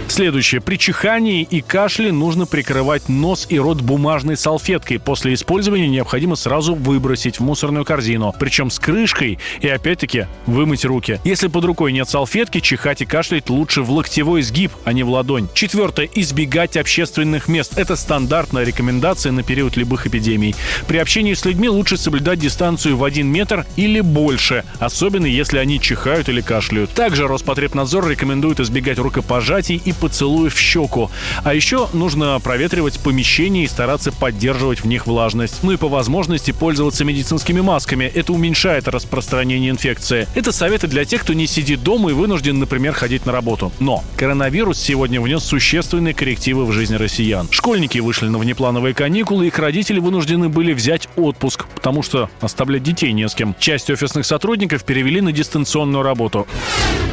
Следующее. 0.09 0.61
При 0.61 0.77
чихании 0.77 1.43
и 1.43 1.61
кашле 1.61 2.11
нужно 2.11 2.45
прикрывать 2.45 3.09
нос 3.09 3.45
и 3.49 3.59
рот 3.59 3.81
бумажной 3.81 4.37
салфеткой. 4.37 4.99
После 4.99 5.33
использования 5.33 5.89
необходимо 5.89 6.35
сразу 6.35 6.73
выбросить 6.75 7.39
в 7.39 7.43
мусорную 7.43 7.85
корзину. 7.85 8.33
Причем 8.39 8.71
с 8.71 8.79
крышкой 8.79 9.37
и 9.59 9.67
опять-таки 9.67 10.27
вымыть 10.45 10.85
руки. 10.85 11.19
Если 11.23 11.47
под 11.47 11.65
рукой 11.65 11.91
нет 11.91 12.09
салфетки, 12.09 12.61
чихать 12.61 13.01
и 13.01 13.05
кашлять 13.05 13.49
лучше 13.49 13.81
в 13.81 13.91
локтевой 13.91 14.41
сгиб, 14.41 14.71
а 14.85 14.93
не 14.93 15.03
в 15.03 15.09
ладонь. 15.09 15.49
Четвертое. 15.53 16.09
Избегать 16.15 16.77
общественных 16.77 17.47
мест. 17.47 17.77
Это 17.77 17.95
стандартная 17.95 18.63
рекомендация 18.63 19.31
на 19.31 19.43
период 19.43 19.75
любых 19.75 20.07
эпидемий. 20.07 20.55
При 20.87 20.97
общении 20.97 21.33
с 21.33 21.45
людьми 21.45 21.67
лучше 21.69 21.97
соблюдать 21.97 22.39
дистанцию 22.39 22.97
в 22.97 23.03
один 23.03 23.27
метр 23.27 23.65
или 23.75 23.99
больше, 23.99 24.63
особенно 24.79 25.25
если 25.25 25.57
они 25.57 25.81
чихают 25.81 26.29
или 26.29 26.41
кашляют. 26.41 26.91
Также 26.91 27.27
Роспотребнадзор 27.27 28.07
рекомендует 28.07 28.59
избегать 28.59 28.99
рукопожатий 28.99 29.81
и 29.83 29.93
поцелуев 29.97 30.55
в 30.55 30.59
щеку. 30.59 31.11
А 31.43 31.53
еще 31.53 31.89
нужно 31.93 32.39
проветривать 32.39 32.99
помещение 32.99 33.65
и 33.65 33.67
стараться 33.67 34.11
поддерживать 34.11 34.81
в 34.81 34.85
них 34.85 35.07
влажность. 35.07 35.63
Ну 35.63 35.71
и 35.71 35.77
по 35.77 35.87
возможности 35.87 36.51
пользоваться 36.51 37.03
медицинскими 37.03 37.61
масками. 37.61 38.05
Это 38.05 38.33
уменьшает 38.33 38.87
распространение 38.87 39.71
инфекции. 39.71 40.27
Это 40.35 40.51
советы 40.51 40.87
для 40.87 41.05
тех, 41.05 41.21
кто 41.21 41.33
не 41.33 41.47
сидит 41.47 41.83
дома 41.83 42.11
и 42.11 42.13
вынужден, 42.13 42.59
например, 42.59 42.93
ходить 42.93 43.25
на 43.25 43.31
работу. 43.31 43.71
Но 43.79 44.03
коронавирус 44.15 44.79
сегодня 44.79 45.21
внес 45.21 45.43
существенные 45.43 46.13
коррективы 46.13 46.65
в 46.65 46.71
жизнь 46.71 46.95
россиян. 46.95 47.47
Школьники 47.51 47.99
вышли 47.99 48.27
на 48.27 48.37
внеплановые 48.37 48.93
каникулы, 48.93 49.47
их 49.47 49.59
родители 49.59 49.99
вынуждены 49.99 50.49
были 50.49 50.73
взять 50.73 51.07
отпуск, 51.15 51.65
потому 51.75 52.03
что 52.03 52.29
оставлять 52.41 52.83
детей 52.83 53.11
не 53.11 53.27
с 53.27 53.35
кем. 53.35 53.55
Часть 53.59 53.89
офисных 53.89 54.25
сотрудников 54.25 54.83
перевели 54.83 55.21
на 55.21 55.31
дистанционную 55.31 56.03
работу. 56.03 56.47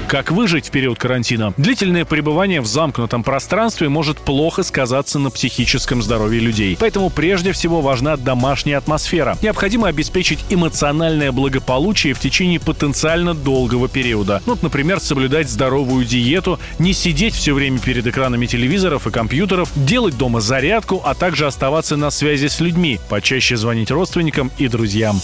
Как 0.08 0.30
выжить 0.30 0.66
в 0.66 0.70
период 0.70 0.98
карантина? 0.98 1.54
Длительное 1.56 2.04
пребывание 2.04 2.60
в 2.60 2.66
замкнутом 2.74 3.22
пространстве 3.22 3.88
может 3.88 4.18
плохо 4.18 4.64
сказаться 4.64 5.18
на 5.18 5.30
психическом 5.30 6.02
здоровье 6.02 6.40
людей. 6.40 6.76
Поэтому 6.78 7.08
прежде 7.08 7.52
всего 7.52 7.80
важна 7.80 8.16
домашняя 8.16 8.76
атмосфера. 8.78 9.38
Необходимо 9.40 9.88
обеспечить 9.88 10.40
эмоциональное 10.50 11.30
благополучие 11.30 12.14
в 12.14 12.20
течение 12.20 12.58
потенциально 12.58 13.32
долгого 13.32 13.88
периода. 13.88 14.42
Ну, 14.44 14.58
например, 14.60 14.98
соблюдать 15.00 15.48
здоровую 15.48 16.04
диету, 16.04 16.58
не 16.78 16.92
сидеть 16.92 17.34
все 17.34 17.54
время 17.54 17.78
перед 17.78 18.06
экранами 18.06 18.46
телевизоров 18.46 19.06
и 19.06 19.10
компьютеров, 19.10 19.70
делать 19.76 20.18
дома 20.18 20.40
зарядку, 20.40 21.00
а 21.04 21.14
также 21.14 21.46
оставаться 21.46 21.96
на 21.96 22.10
связи 22.10 22.48
с 22.48 22.58
людьми, 22.58 22.98
почаще 23.08 23.56
звонить 23.56 23.92
родственникам 23.92 24.50
и 24.58 24.66
друзьям. 24.66 25.20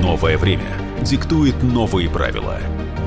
Новое 0.00 0.38
время 0.38 0.78
диктует 1.02 1.60
новые 1.62 2.08
правила. 2.08 2.60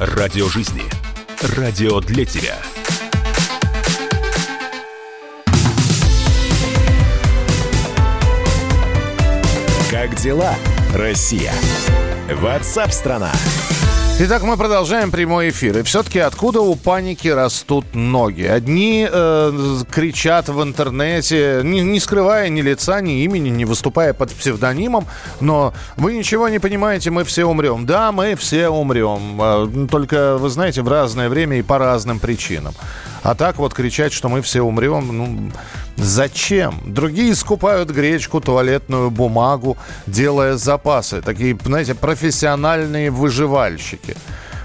Радио 0.00 0.48
жизни. 0.48 0.82
Радио 1.56 2.00
для 2.00 2.24
тебя. 2.24 2.56
Как 9.88 10.16
дела, 10.16 10.56
Россия? 10.92 11.52
Ватсап-страна! 12.28 13.30
Итак, 14.16 14.44
мы 14.44 14.56
продолжаем 14.56 15.10
прямой 15.10 15.50
эфир. 15.50 15.78
И 15.78 15.82
все-таки 15.82 16.20
откуда 16.20 16.60
у 16.60 16.76
паники 16.76 17.26
растут 17.26 17.96
ноги? 17.96 18.44
Одни 18.44 19.08
э, 19.10 19.78
кричат 19.90 20.48
в 20.48 20.62
интернете, 20.62 21.62
не, 21.64 21.80
не 21.80 21.98
скрывая 21.98 22.48
ни 22.48 22.62
лица, 22.62 23.00
ни 23.00 23.24
имени, 23.24 23.48
не 23.48 23.64
выступая 23.64 24.14
под 24.14 24.30
псевдонимом, 24.32 25.08
но 25.40 25.74
вы 25.96 26.12
ничего 26.12 26.48
не 26.48 26.60
понимаете, 26.60 27.10
мы 27.10 27.24
все 27.24 27.44
умрем. 27.44 27.86
Да, 27.86 28.12
мы 28.12 28.36
все 28.36 28.68
умрем. 28.68 29.40
Э, 29.42 29.88
только, 29.90 30.36
вы 30.38 30.48
знаете, 30.48 30.82
в 30.82 30.88
разное 30.88 31.28
время 31.28 31.58
и 31.58 31.62
по 31.62 31.78
разным 31.78 32.20
причинам. 32.20 32.74
А 33.24 33.34
так 33.34 33.56
вот 33.56 33.74
кричать, 33.74 34.12
что 34.12 34.28
мы 34.28 34.42
все 34.42 34.62
умрем, 34.62 35.08
ну, 35.08 35.50
зачем? 35.96 36.80
Другие 36.84 37.34
скупают 37.34 37.90
гречку, 37.90 38.40
туалетную 38.40 39.10
бумагу, 39.10 39.76
делая 40.06 40.56
запасы. 40.56 41.22
Такие, 41.22 41.56
знаете, 41.64 41.94
профессиональные 41.94 43.10
выживальщики. 43.10 44.16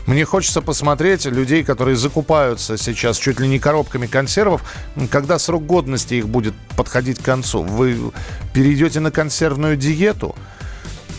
Мне 0.05 0.25
хочется 0.25 0.61
посмотреть 0.61 1.25
людей, 1.25 1.63
которые 1.63 1.95
закупаются 1.95 2.77
сейчас 2.77 3.17
чуть 3.17 3.39
ли 3.39 3.47
не 3.47 3.59
коробками 3.59 4.07
консервов, 4.07 4.63
когда 5.11 5.37
срок 5.37 5.65
годности 5.65 6.15
их 6.15 6.27
будет 6.27 6.55
подходить 6.75 7.19
к 7.19 7.23
концу. 7.23 7.61
Вы 7.61 8.11
перейдете 8.53 8.99
на 8.99 9.11
консервную 9.11 9.77
диету– 9.77 10.35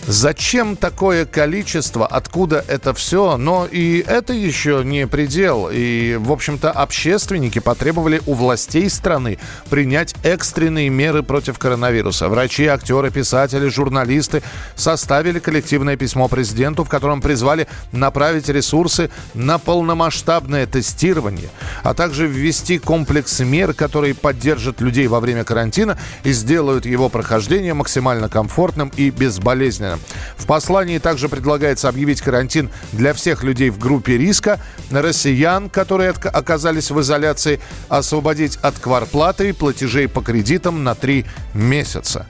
Зачем 0.07 0.77
такое 0.77 1.25
количество? 1.25 2.07
Откуда 2.07 2.65
это 2.67 2.95
все? 2.95 3.37
Но 3.37 3.67
и 3.71 4.03
это 4.07 4.33
еще 4.33 4.83
не 4.85 5.07
предел. 5.07 5.69
И, 5.73 6.17
в 6.19 6.33
общем-то, 6.33 6.71
общественники 6.71 7.59
потребовали 7.59 8.21
у 8.27 8.35
властей 8.35 8.89
страны 8.89 9.39
принять 9.69 10.15
экстренные 10.23 10.89
меры 10.89 11.23
против 11.23 11.59
коронавируса. 11.59 12.29
Врачи, 12.29 12.67
актеры, 12.67 13.11
писатели, 13.11 13.69
журналисты 13.69 14.43
составили 14.75 15.39
коллективное 15.39 15.97
письмо 15.97 16.29
президенту, 16.29 16.85
в 16.85 16.89
котором 16.89 17.21
призвали 17.21 17.69
направить 17.93 18.49
ресурсы 18.49 19.11
на 19.35 19.59
полномасштабное 19.59 20.67
тестирование, 20.67 21.51
а 21.83 21.95
также 21.95 22.27
ввести 22.27 22.79
комплекс 22.79 23.41
мер, 23.41 23.75
которые 23.75 24.15
поддержат 24.15 24.81
людей 24.81 25.07
во 25.07 25.21
время 25.21 25.45
карантина 25.45 25.99
и 26.25 26.33
сделают 26.33 26.87
его 26.87 27.09
прохождение 27.09 27.75
максимально 27.75 28.29
комфортным 28.29 28.91
и 28.97 29.11
безболезненным. 29.11 29.90
В 30.37 30.47
послании 30.47 30.99
также 30.99 31.29
предлагается 31.29 31.89
объявить 31.89 32.21
карантин 32.21 32.71
для 32.93 33.15
всех 33.15 33.43
людей 33.43 33.71
в 33.71 33.79
группе 33.79 34.17
риска, 34.17 34.61
россиян, 34.91 35.69
которые 35.69 36.11
оказались 36.11 36.91
в 36.91 37.01
изоляции, 37.01 37.61
освободить 37.89 38.57
от 38.63 38.79
кварплаты 38.79 39.51
и 39.51 39.53
платежей 39.53 40.09
по 40.09 40.21
кредитам 40.23 40.85
на 40.85 40.95
три 40.95 41.25
месяца. 41.55 42.27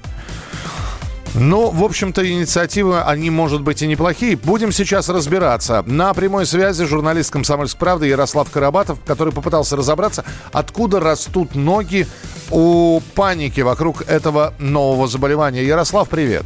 Ну, 1.35 1.71
в 1.71 1.85
общем-то, 1.85 2.29
инициативы, 2.29 3.02
они, 3.02 3.31
может 3.31 3.62
быть, 3.62 3.83
и 3.83 3.87
неплохие. 3.87 4.37
Будем 4.37 4.73
сейчас 4.73 5.09
разбираться. 5.09 5.83
На 5.87 6.12
прямой 6.12 6.45
связи 6.45 6.85
журналист 6.85 7.31
«Комсомольской 7.31 7.79
правды» 7.79 8.09
Ярослав 8.09 8.50
Карабатов, 8.50 8.99
который 9.07 9.33
попытался 9.33 9.76
разобраться, 9.76 10.25
откуда 10.52 10.99
растут 10.99 11.55
ноги 11.55 12.09
у 12.50 13.00
паники 13.14 13.61
вокруг 13.61 14.02
этого 14.09 14.55
нового 14.59 15.07
заболевания. 15.07 15.64
Ярослав, 15.64 16.09
привет. 16.09 16.45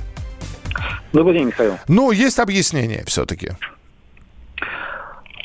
Добрый 1.12 1.38
день, 1.38 1.46
Михаил. 1.48 1.78
Ну, 1.88 2.10
есть 2.10 2.38
объяснение 2.38 3.04
все-таки? 3.06 3.50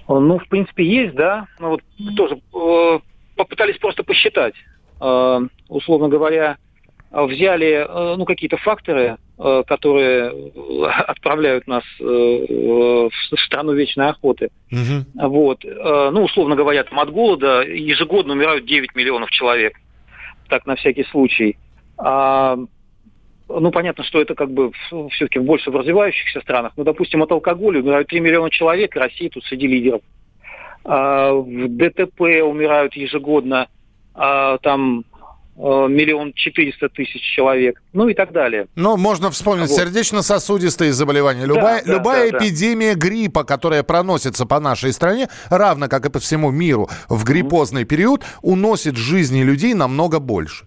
Ну, 0.08 0.40
в 0.40 0.48
принципе, 0.48 0.84
есть, 0.84 1.16
да. 1.16 1.46
Ну, 1.60 1.70
вот 1.70 1.82
тоже 2.16 2.36
э, 2.36 3.00
попытались 3.36 3.78
просто 3.78 4.04
посчитать. 4.04 4.56
Э, 5.00 5.40
условно 5.68 6.10
говоря, 6.10 6.58
взяли 7.12 7.86
э, 7.88 8.16
ну, 8.18 8.26
какие-то 8.26 8.58
факторы, 8.58 9.18
э, 9.38 9.64
которые 9.68 10.52
отправляют 11.08 11.68
нас 11.68 11.84
э, 12.00 12.04
в 12.04 13.38
страну 13.46 13.74
вечной 13.74 14.10
охоты. 14.10 14.50
Угу. 14.72 15.28
Вот. 15.30 15.64
Э, 15.64 16.10
ну, 16.12 16.24
условно 16.24 16.56
говоря, 16.56 16.84
там 16.84 17.00
от 17.00 17.12
голода 17.12 17.62
ежегодно 17.62 18.34
умирают 18.34 18.66
9 18.66 18.96
миллионов 18.96 19.30
человек. 19.30 19.74
Так, 20.48 20.66
на 20.66 20.76
всякий 20.76 21.04
случай. 21.06 21.58
А 21.98 22.58
ну, 23.50 23.72
понятно, 23.72 24.04
что 24.04 24.22
это 24.22 24.36
как 24.36 24.52
бы 24.52 24.72
все-таки 25.12 25.40
больше 25.40 25.72
в 25.72 25.76
развивающихся 25.76 26.42
странах. 26.42 26.74
Ну, 26.78 26.84
допустим, 26.84 27.24
от 27.24 27.32
алкоголя 27.32 27.82
умирают 27.82 28.08
3 28.08 28.20
миллиона 28.20 28.50
человек, 28.50 28.96
и 28.96 29.00
Россия 29.00 29.30
тут 29.30 29.44
среди 29.46 29.68
лидеров. 29.68 30.02
А, 30.86 31.34
в 31.34 31.68
ДТП 31.68 32.22
умирают 32.44 32.96
ежегодно 32.96 33.68
а, 34.14 34.58
там 34.60 35.04
а, 35.58 35.88
миллион 35.88 36.34
четыреста 36.34 36.90
тысяч 36.90 37.22
человек, 37.22 37.82
ну 37.92 38.08
и 38.08 38.14
так 38.14 38.32
далее. 38.32 38.68
Ну, 38.76 38.96
можно 38.98 39.30
вспомнить 39.32 39.70
вот. 39.70 39.78
сердечно-сосудистые 39.78 40.94
заболевания. 40.94 41.46
Любая, 41.46 41.84
да, 41.84 41.94
любая 41.94 42.32
да, 42.32 42.38
эпидемия 42.38 42.94
да. 42.94 43.00
гриппа, 43.00 43.44
которая 43.44 43.84
проносится 43.84 44.46
по 44.46 44.60
нашей 44.60 44.94
стране, 44.94 45.28
равно 45.50 45.88
как 45.88 46.06
и 46.06 46.10
по 46.10 46.20
всему 46.20 46.52
миру 46.52 46.90
в 47.10 47.24
гриппозный 47.26 47.84
период, 47.84 48.24
уносит 48.42 48.96
жизни 48.96 49.42
людей 49.42 49.74
намного 49.74 50.20
больше. 50.20 50.66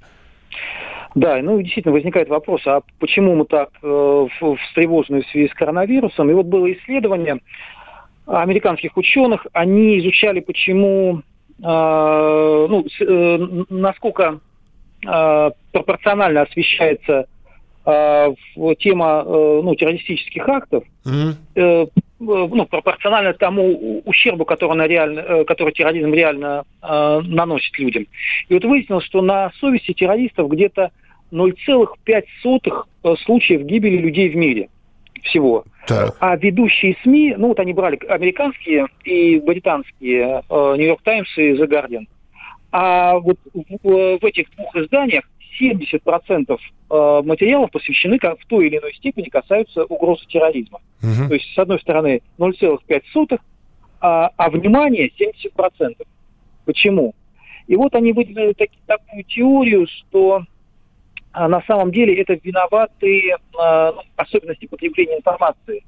Да, 1.14 1.38
ну 1.42 1.60
действительно 1.60 1.92
возникает 1.92 2.28
вопрос, 2.28 2.66
а 2.66 2.80
почему 2.98 3.34
мы 3.34 3.44
так 3.44 3.70
э, 3.82 4.26
встревожены 4.68 5.22
в 5.22 5.26
связи 5.26 5.48
с 5.48 5.54
коронавирусом? 5.54 6.30
И 6.30 6.34
вот 6.34 6.46
было 6.46 6.72
исследование 6.72 7.40
американских 8.26 8.96
ученых, 8.96 9.46
они 9.52 9.98
изучали, 9.98 10.40
почему, 10.40 11.22
э, 11.62 11.62
ну, 11.62 12.86
э, 13.00 13.64
насколько 13.68 14.40
э, 15.06 15.50
пропорционально 15.72 16.42
освещается 16.42 17.26
э, 17.84 18.34
тема 18.78 19.24
э, 19.26 19.60
ну, 19.62 19.74
террористических 19.74 20.48
актов. 20.48 20.84
Mm-hmm. 21.04 21.34
Э, 21.56 21.86
ну, 22.20 22.66
пропорционально 22.66 23.34
тому 23.34 24.00
ущербу, 24.04 24.44
который, 24.44 24.76
на 24.76 24.86
реально, 24.86 25.20
э, 25.20 25.44
который 25.44 25.72
терроризм 25.72 26.12
реально 26.12 26.64
э, 26.80 27.20
наносит 27.24 27.76
людям. 27.78 28.06
И 28.48 28.54
вот 28.54 28.64
выяснилось, 28.64 29.04
что 29.04 29.22
на 29.22 29.50
совести 29.58 29.92
террористов 29.92 30.48
где-то 30.48 30.92
0,5 31.32 33.16
случаев 33.24 33.62
гибели 33.62 33.96
людей 33.96 34.28
в 34.28 34.36
мире. 34.36 34.68
всего. 35.22 35.64
Так. 35.86 36.16
А 36.20 36.36
ведущие 36.36 36.96
СМИ, 37.02 37.34
ну 37.38 37.48
вот 37.48 37.60
они 37.60 37.72
брали 37.72 37.98
американские 38.08 38.86
и 39.04 39.38
британские, 39.38 40.42
Нью-Йорк 40.50 41.02
Таймс 41.02 41.28
и 41.38 41.52
The 41.52 41.66
Guardian. 41.68 42.06
А 42.72 43.18
вот 43.18 43.38
в, 43.52 44.18
в 44.18 44.24
этих 44.24 44.50
двух 44.56 44.74
изданиях 44.74 45.24
70% 45.60 46.58
э, 46.58 47.22
материалов 47.24 47.70
посвящены 47.70 48.18
в 48.18 48.46
той 48.46 48.66
или 48.66 48.78
иной 48.78 48.94
степени 48.94 49.28
касаются 49.28 49.84
угрозы 49.84 50.24
терроризма. 50.26 50.80
Угу. 51.02 51.28
То 51.28 51.34
есть, 51.34 51.54
с 51.54 51.58
одной 51.58 51.80
стороны, 51.80 52.22
0,5, 52.38 53.38
а, 54.00 54.30
а 54.36 54.50
внимание 54.50 55.10
70%. 55.10 55.96
Почему? 56.64 57.14
И 57.66 57.76
вот 57.76 57.94
они 57.94 58.12
выделили 58.12 58.52
таки, 58.54 58.76
такую 58.86 59.24
теорию, 59.24 59.86
что 59.86 60.42
а, 61.32 61.48
на 61.48 61.62
самом 61.62 61.90
деле 61.90 62.20
это 62.20 62.34
виноваты 62.34 63.34
а, 63.58 63.92
ну, 63.92 64.02
особенности 64.16 64.66
потребления 64.66 65.16
информации. 65.16 65.82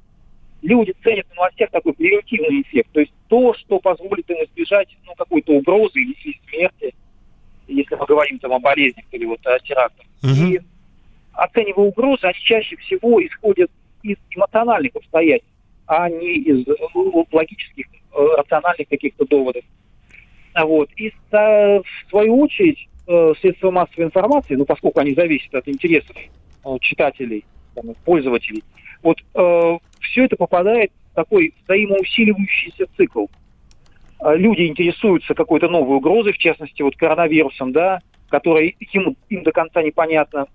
Люди 0.61 0.93
ценят 1.03 1.27
в 1.31 1.35
новостях 1.35 1.69
такой 1.69 1.93
превентивный 1.93 2.61
эффект, 2.61 2.89
то 2.91 2.99
есть 2.99 3.13
то, 3.27 3.53
что 3.53 3.79
позволит 3.79 4.29
им 4.29 4.37
избежать 4.37 4.89
ну, 5.05 5.13
какой-то 5.15 5.53
угрозы 5.53 5.99
или 5.99 6.39
смерти, 6.49 6.95
если 7.67 7.95
мы 7.95 8.05
говорим 8.05 8.39
там 8.39 8.53
о 8.53 8.59
болезнях 8.59 9.05
или 9.11 9.25
вот 9.25 9.45
о 9.45 9.59
терактах. 9.59 10.05
Угу. 10.23 10.31
И 10.31 10.59
оценивая 11.33 11.85
угрозы, 11.85 12.23
они 12.23 12.39
чаще 12.39 12.75
всего 12.77 13.23
исходят 13.23 13.69
из 14.01 14.17
эмоциональных 14.31 14.95
обстоятельств, 14.95 15.53
а 15.85 16.09
не 16.09 16.37
из 16.37 16.65
ну, 16.95 17.27
логических, 17.31 17.85
э, 18.13 18.27
рациональных 18.37 18.87
каких-то 18.87 19.25
доводов. 19.25 19.63
Вот. 20.55 20.89
И 20.95 21.13
в 21.31 21.83
свою 22.09 22.39
очередь 22.39 22.87
э, 23.07 23.33
средства 23.41 23.71
массовой 23.71 24.05
информации, 24.05 24.55
ну 24.55 24.65
поскольку 24.65 24.99
они 24.99 25.13
зависят 25.13 25.53
от 25.55 25.67
интересов 25.67 26.15
э, 26.15 26.69
читателей, 26.81 27.45
там, 27.73 27.93
пользователей, 28.05 28.63
вот 29.03 29.17
все 29.99 30.25
это 30.25 30.35
попадает 30.35 30.91
в 31.11 31.15
такой 31.15 31.53
взаимоусиливающийся 31.65 32.85
цикл. 32.97 33.25
А, 34.19 34.33
люди 34.33 34.63
интересуются 34.63 35.35
какой-то 35.35 35.67
новой 35.67 35.97
угрозой, 35.97 36.33
в 36.33 36.37
частности, 36.39 36.81
вот 36.81 36.95
коронавирусом, 36.95 37.71
да, 37.71 37.99
которая 38.29 38.73
им, 38.79 39.15
им 39.29 39.43
до 39.43 39.51
конца 39.51 39.83
непонятна. 39.83 40.47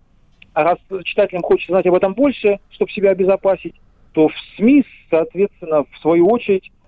А 0.52 0.64
раз 0.64 0.78
читателям 1.04 1.42
хочется 1.42 1.75
знать 1.75 1.87
об 1.87 1.95
этом 1.95 2.14
больше, 2.14 2.59
чтобы 2.71 2.90
себя 2.90 3.11
обезопасить, 3.11 3.75
то 4.12 4.28
в 4.28 4.35
СМИ, 4.57 4.85
соответственно, 5.11 5.85
в 5.85 5.99
свою 6.00 6.28
очередь, 6.28 6.73
Э, 6.73 6.80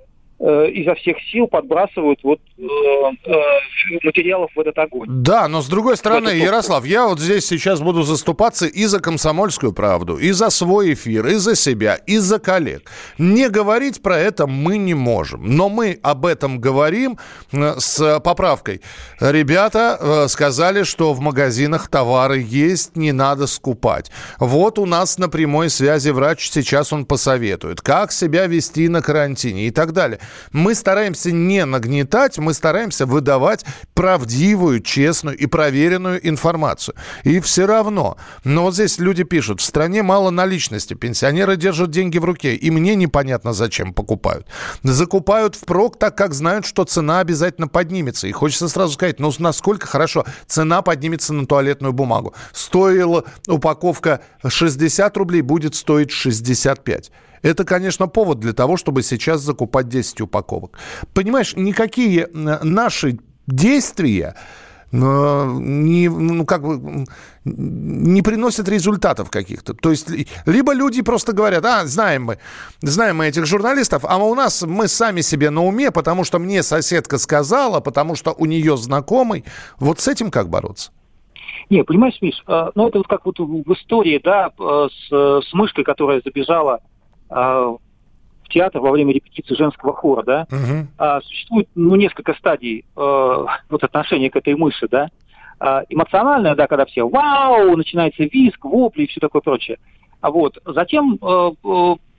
изо 0.43 0.95
всех 0.97 1.17
сил 1.31 1.47
подбрасывают 1.47 2.19
вот 2.25 2.41
э, 2.59 2.63
э, 2.63 3.33
материалов 4.03 4.51
в 4.57 4.61
этот 4.61 4.77
огонь. 4.77 5.07
Да, 5.09 5.47
но 5.47 5.63
с 5.63 5.69
другой 5.69 5.97
стороны, 5.97 6.31
Ярослав, 6.31 6.85
я 6.85 7.07
вот 7.07 7.21
здесь 7.21 7.47
сейчас 7.47 7.81
буду 7.81 8.03
заступаться 8.03 8.67
и 8.67 8.87
за 8.87 8.99
комсомольскую 8.99 9.73
правду, 9.73 10.17
и 10.17 10.33
за 10.33 10.51
свой 10.51 10.95
эфир, 10.95 11.29
и 11.29 11.35
за 11.35 11.55
себя, 11.55 11.95
и 11.95 12.19
за 12.19 12.41
коллег. 12.41 12.91
Не 13.19 13.49
говорить 13.49 14.03
про 14.03 14.19
это 14.19 14.49
мы 14.49 14.79
не 14.79 14.95
можем, 14.95 15.47
но 15.57 15.69
мы 15.69 16.01
об 16.03 16.27
этом 16.27 16.59
говорим 16.59 17.19
с 17.53 18.21
поправкой. 18.21 18.81
Ребята 19.21 20.27
сказали, 20.29 20.83
что 20.83 21.13
в 21.13 21.21
магазинах 21.21 21.89
товары 21.89 22.45
есть, 22.45 22.97
не 22.97 23.13
надо 23.13 23.47
скупать. 23.47 24.11
Вот 24.41 24.81
у 24.81 24.87
нас 24.87 25.19
на 25.19 25.29
прямой 25.29 25.71
связи 25.71 26.11
врач, 26.11 26.51
сейчас 26.51 26.93
он 26.93 27.07
посоветует, 27.07 27.81
как 27.81 28.11
себя 28.11 28.47
вести 28.47 28.89
на 28.89 29.03
карантине 29.03 29.69
и 29.69 29.71
так 29.71 29.93
далее. 29.93 30.19
Мы 30.53 30.75
стараемся 30.75 31.33
не 31.33 31.65
нагнетать, 31.65 32.39
мы 32.39 32.55
стараемся 32.55 33.07
выдавать 33.07 33.65
правдивую, 33.95 34.81
честную 34.81 35.37
и 35.37 35.47
проверенную 35.47 36.27
информацию. 36.29 36.95
И 37.25 37.41
все 37.41 37.67
равно. 37.67 38.17
Но 38.45 38.65
вот 38.65 38.75
здесь 38.75 38.99
люди 38.99 39.25
пишут, 39.25 39.61
в 39.61 39.65
стране 39.65 40.03
мало 40.03 40.31
наличности, 40.31 40.95
пенсионеры 40.95 41.57
держат 41.57 41.91
деньги 41.91 42.19
в 42.19 42.25
руке, 42.25 42.55
и 42.55 42.71
мне 42.71 42.95
непонятно, 42.95 43.53
зачем 43.53 43.93
покупают. 43.93 44.47
Закупают 44.83 45.57
впрок, 45.57 45.99
так 45.99 46.17
как 46.17 46.35
знают, 46.35 46.67
что 46.67 46.85
цена 46.85 47.21
обязательно 47.21 47.69
поднимется. 47.69 48.27
И 48.27 48.33
хочется 48.33 48.69
сразу 48.69 48.95
сказать, 48.95 49.19
ну 49.21 49.33
насколько 49.39 49.87
хорошо 49.87 50.25
цена 50.47 50.83
поднимется 50.83 51.33
на 51.33 51.47
туалетную 51.47 51.93
бумагу. 51.93 52.35
Стоила 52.53 53.25
упаковка 53.49 54.21
60 54.47 55.17
рублей, 55.17 55.43
будет 55.43 55.75
стоить 55.75 56.11
65. 56.11 57.11
Это, 57.43 57.65
конечно, 57.65 58.07
повод 58.07 58.39
для 58.39 58.53
того, 58.53 58.77
чтобы 58.77 59.03
сейчас 59.03 59.41
закупать 59.41 59.89
10 59.89 60.23
упаковок. 60.23 60.79
Понимаешь, 61.13 61.55
никакие 61.57 62.29
наши 62.33 63.19
действия 63.47 64.37
э, 64.93 64.97
не, 65.59 66.09
ну, 66.09 66.47
как 66.47 66.63
бы, 66.63 67.05
не 67.45 68.23
приносят 68.23 68.69
результатов 68.69 69.31
каких-то. 69.31 69.75
То 69.75 69.91
есть, 69.91 70.09
либо 70.47 70.73
люди 70.73 71.03
просто 71.03 71.33
говорят, 71.33 71.65
а, 71.65 71.85
знаем 71.87 72.25
мы, 72.25 72.39
знаем 72.81 73.17
мы 73.17 73.27
этих 73.27 73.47
журналистов, 73.47 74.05
а 74.07 74.19
у 74.19 74.35
нас 74.37 74.63
мы 74.63 74.87
сами 74.87 75.21
себе 75.23 75.51
на 75.51 75.65
уме, 75.65 75.91
потому 75.91 76.23
что 76.23 76.39
мне 76.39 76.63
соседка 76.63 77.19
сказала, 77.19 77.81
потому 77.81 78.15
что 78.15 78.33
у 78.33 78.47
нее 78.47 78.77
знакомый. 78.77 79.45
Вот 79.81 79.99
с 79.99 80.07
этим 80.07 80.31
как 80.31 80.49
бороться? 80.49 80.93
Не, 81.71 81.83
понимаешь, 81.83 82.19
Миш, 82.21 82.41
э, 82.47 82.71
ну 82.77 82.87
это 82.87 82.99
вот 82.99 83.09
как 83.09 83.27
вот 83.27 83.41
в 83.41 83.73
истории, 83.73 84.21
да, 84.23 84.53
э, 84.57 84.89
с, 84.89 85.49
с 85.49 85.53
мышкой, 85.53 85.83
которая 85.83 86.23
забежала 86.25 86.81
в 87.33 88.49
театр 88.53 88.81
во 88.81 88.91
время 88.91 89.13
репетиции 89.13 89.55
женского 89.55 89.95
хора, 89.95 90.23
да, 90.23 90.47
угу. 90.51 90.87
а, 90.99 91.21
существует 91.23 91.69
ну, 91.75 91.97
несколько 91.97 92.35
стадий 92.35 92.85
а, 92.95 93.47
вот 93.69 93.83
отношения 93.83 94.31
к 94.31 94.37
этой 94.37 94.55
мыши, 94.55 94.89
да. 94.89 95.09
А, 95.59 95.83
эмоциональная, 95.89 96.55
да, 96.55 96.67
когда 96.67 96.85
все 96.85 97.09
вау, 97.09 97.77
начинается 97.77 98.25
виск, 98.25 98.65
вопли 98.65 99.05
и 99.05 99.07
все 99.07 99.21
такое 99.21 99.43
прочее. 99.43 99.79
А 100.21 100.31
вот 100.31 100.59
затем 100.65 101.19
а, 101.23 101.53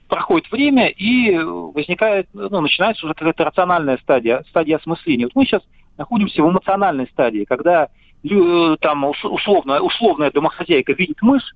проходит 0.08 0.50
время 0.50 0.88
и 0.88 1.36
возникает, 1.38 2.28
ну, 2.32 2.60
начинается 2.60 3.06
уже 3.06 3.14
какая-то 3.14 3.44
рациональная 3.44 3.98
стадия, 3.98 4.44
стадия 4.48 4.76
осмысления. 4.76 5.26
Вот 5.26 5.34
мы 5.34 5.44
сейчас 5.44 5.62
находимся 5.96 6.42
в 6.42 6.50
эмоциональной 6.50 7.06
стадии, 7.08 7.44
когда 7.44 7.88
там 8.80 9.04
условно, 9.04 9.80
условная 9.82 10.30
домохозяйка 10.30 10.94
видит 10.94 11.20
мышь, 11.20 11.54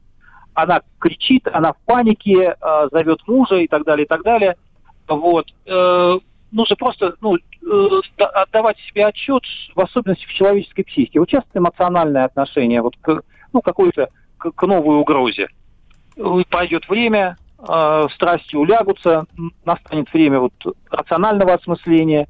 она 0.62 0.82
кричит, 0.98 1.46
она 1.46 1.72
в 1.72 1.76
панике, 1.86 2.56
э, 2.60 2.88
зовет 2.90 3.20
мужа 3.28 3.56
и 3.56 3.68
так 3.68 3.84
далее, 3.84 4.04
и 4.06 4.08
так 4.08 4.22
далее. 4.22 4.56
Вот. 5.06 5.46
Э, 5.66 6.18
нужно 6.50 6.76
просто 6.76 7.14
ну, 7.20 7.36
э, 7.36 8.00
отдавать 8.18 8.76
себе 8.80 9.06
отчет, 9.06 9.44
в 9.76 9.80
особенности 9.80 10.26
в 10.26 10.32
человеческой 10.32 10.82
психике. 10.82 11.20
Вот 11.20 11.28
часто 11.28 11.60
эмоциональное 11.60 12.24
отношение 12.24 12.82
вот 12.82 12.96
к, 13.00 13.22
ну, 13.52 13.60
какой-то 13.60 14.08
к, 14.36 14.50
к 14.50 14.66
новой 14.66 14.96
угрозе. 14.96 15.48
Пройдет 16.50 16.88
время, 16.88 17.36
э, 17.60 18.06
страсти 18.12 18.56
улягутся, 18.56 19.26
настанет 19.64 20.12
время 20.12 20.40
вот 20.40 20.54
рационального 20.90 21.54
осмысления, 21.54 22.26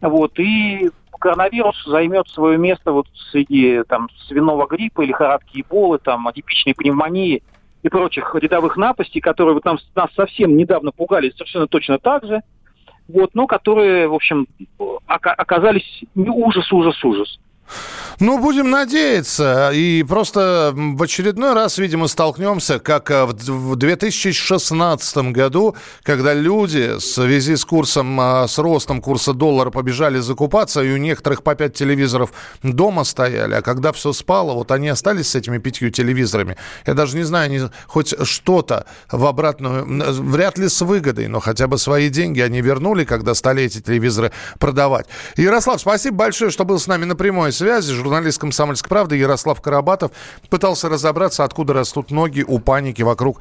вот, 0.00 0.38
и 0.38 0.90
коронавирус 1.18 1.84
займет 1.84 2.26
свое 2.28 2.56
место 2.56 2.92
вот 2.92 3.06
среди 3.30 3.82
там 3.84 4.08
свиного 4.28 4.66
гриппа, 4.66 5.02
лихорадки 5.02 5.60
Эболы, 5.60 5.98
там, 5.98 6.26
атипичной 6.26 6.74
пневмонии– 6.74 7.42
и 7.86 7.88
прочих 7.88 8.34
рядовых 8.34 8.76
напастей, 8.76 9.20
которые 9.20 9.54
вот 9.54 9.64
нам, 9.64 9.78
нас 9.94 10.10
совсем 10.14 10.56
недавно 10.56 10.90
пугали 10.90 11.30
совершенно 11.30 11.66
точно 11.66 11.98
так 11.98 12.24
же, 12.24 12.42
вот, 13.08 13.30
но 13.34 13.46
которые, 13.46 14.08
в 14.08 14.14
общем, 14.14 14.46
оказались 15.06 16.04
ужас, 16.16 16.72
ужас, 16.72 17.04
ужас. 17.04 17.38
Ну, 18.18 18.38
будем 18.38 18.70
надеяться. 18.70 19.70
И 19.74 20.02
просто 20.02 20.72
в 20.74 21.02
очередной 21.02 21.52
раз, 21.52 21.76
видимо, 21.76 22.08
столкнемся, 22.08 22.78
как 22.78 23.10
э, 23.10 23.26
в 23.26 23.76
2016 23.76 25.16
году, 25.32 25.76
когда 26.02 26.32
люди 26.32 26.94
в 26.96 27.00
связи 27.00 27.56
с 27.56 27.64
курсом, 27.66 28.18
э, 28.18 28.48
с 28.48 28.58
ростом 28.58 29.02
курса 29.02 29.34
доллара 29.34 29.70
побежали 29.70 30.18
закупаться, 30.18 30.82
и 30.82 30.92
у 30.92 30.96
некоторых 30.96 31.42
по 31.42 31.54
пять 31.54 31.74
телевизоров 31.74 32.32
дома 32.62 33.04
стояли, 33.04 33.54
а 33.54 33.62
когда 33.62 33.92
все 33.92 34.14
спало, 34.14 34.54
вот 34.54 34.70
они 34.70 34.88
остались 34.88 35.28
с 35.30 35.34
этими 35.34 35.58
пятью 35.58 35.90
телевизорами. 35.90 36.56
Я 36.86 36.94
даже 36.94 37.18
не 37.18 37.22
знаю, 37.22 37.46
они 37.46 37.60
хоть 37.86 38.14
что-то 38.26 38.86
в 39.10 39.26
обратную, 39.26 39.84
вряд 40.22 40.56
ли 40.56 40.70
с 40.70 40.80
выгодой, 40.80 41.28
но 41.28 41.40
хотя 41.40 41.66
бы 41.66 41.76
свои 41.76 42.08
деньги 42.08 42.40
они 42.40 42.62
вернули, 42.62 43.04
когда 43.04 43.34
стали 43.34 43.64
эти 43.64 43.82
телевизоры 43.82 44.32
продавать. 44.58 45.06
Ярослав, 45.36 45.82
спасибо 45.82 46.16
большое, 46.16 46.50
что 46.50 46.64
был 46.64 46.78
с 46.78 46.86
нами 46.86 47.04
на 47.04 47.14
прямой 47.14 47.52
связи 47.56 47.92
журналист 47.92 48.38
«Комсомольской 48.38 48.88
правды» 48.88 49.16
Ярослав 49.16 49.60
Карабатов 49.60 50.12
пытался 50.50 50.88
разобраться, 50.88 51.44
откуда 51.44 51.72
растут 51.72 52.10
ноги 52.10 52.44
у 52.46 52.58
паники 52.58 53.02
вокруг 53.02 53.40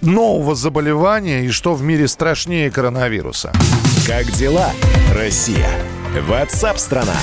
нового 0.00 0.54
заболевания 0.54 1.44
и 1.44 1.50
что 1.50 1.74
в 1.74 1.82
мире 1.82 2.08
страшнее 2.08 2.70
коронавируса. 2.70 3.52
Как 4.06 4.26
дела, 4.32 4.70
Россия? 5.14 5.70
Ватсап-страна! 6.26 7.16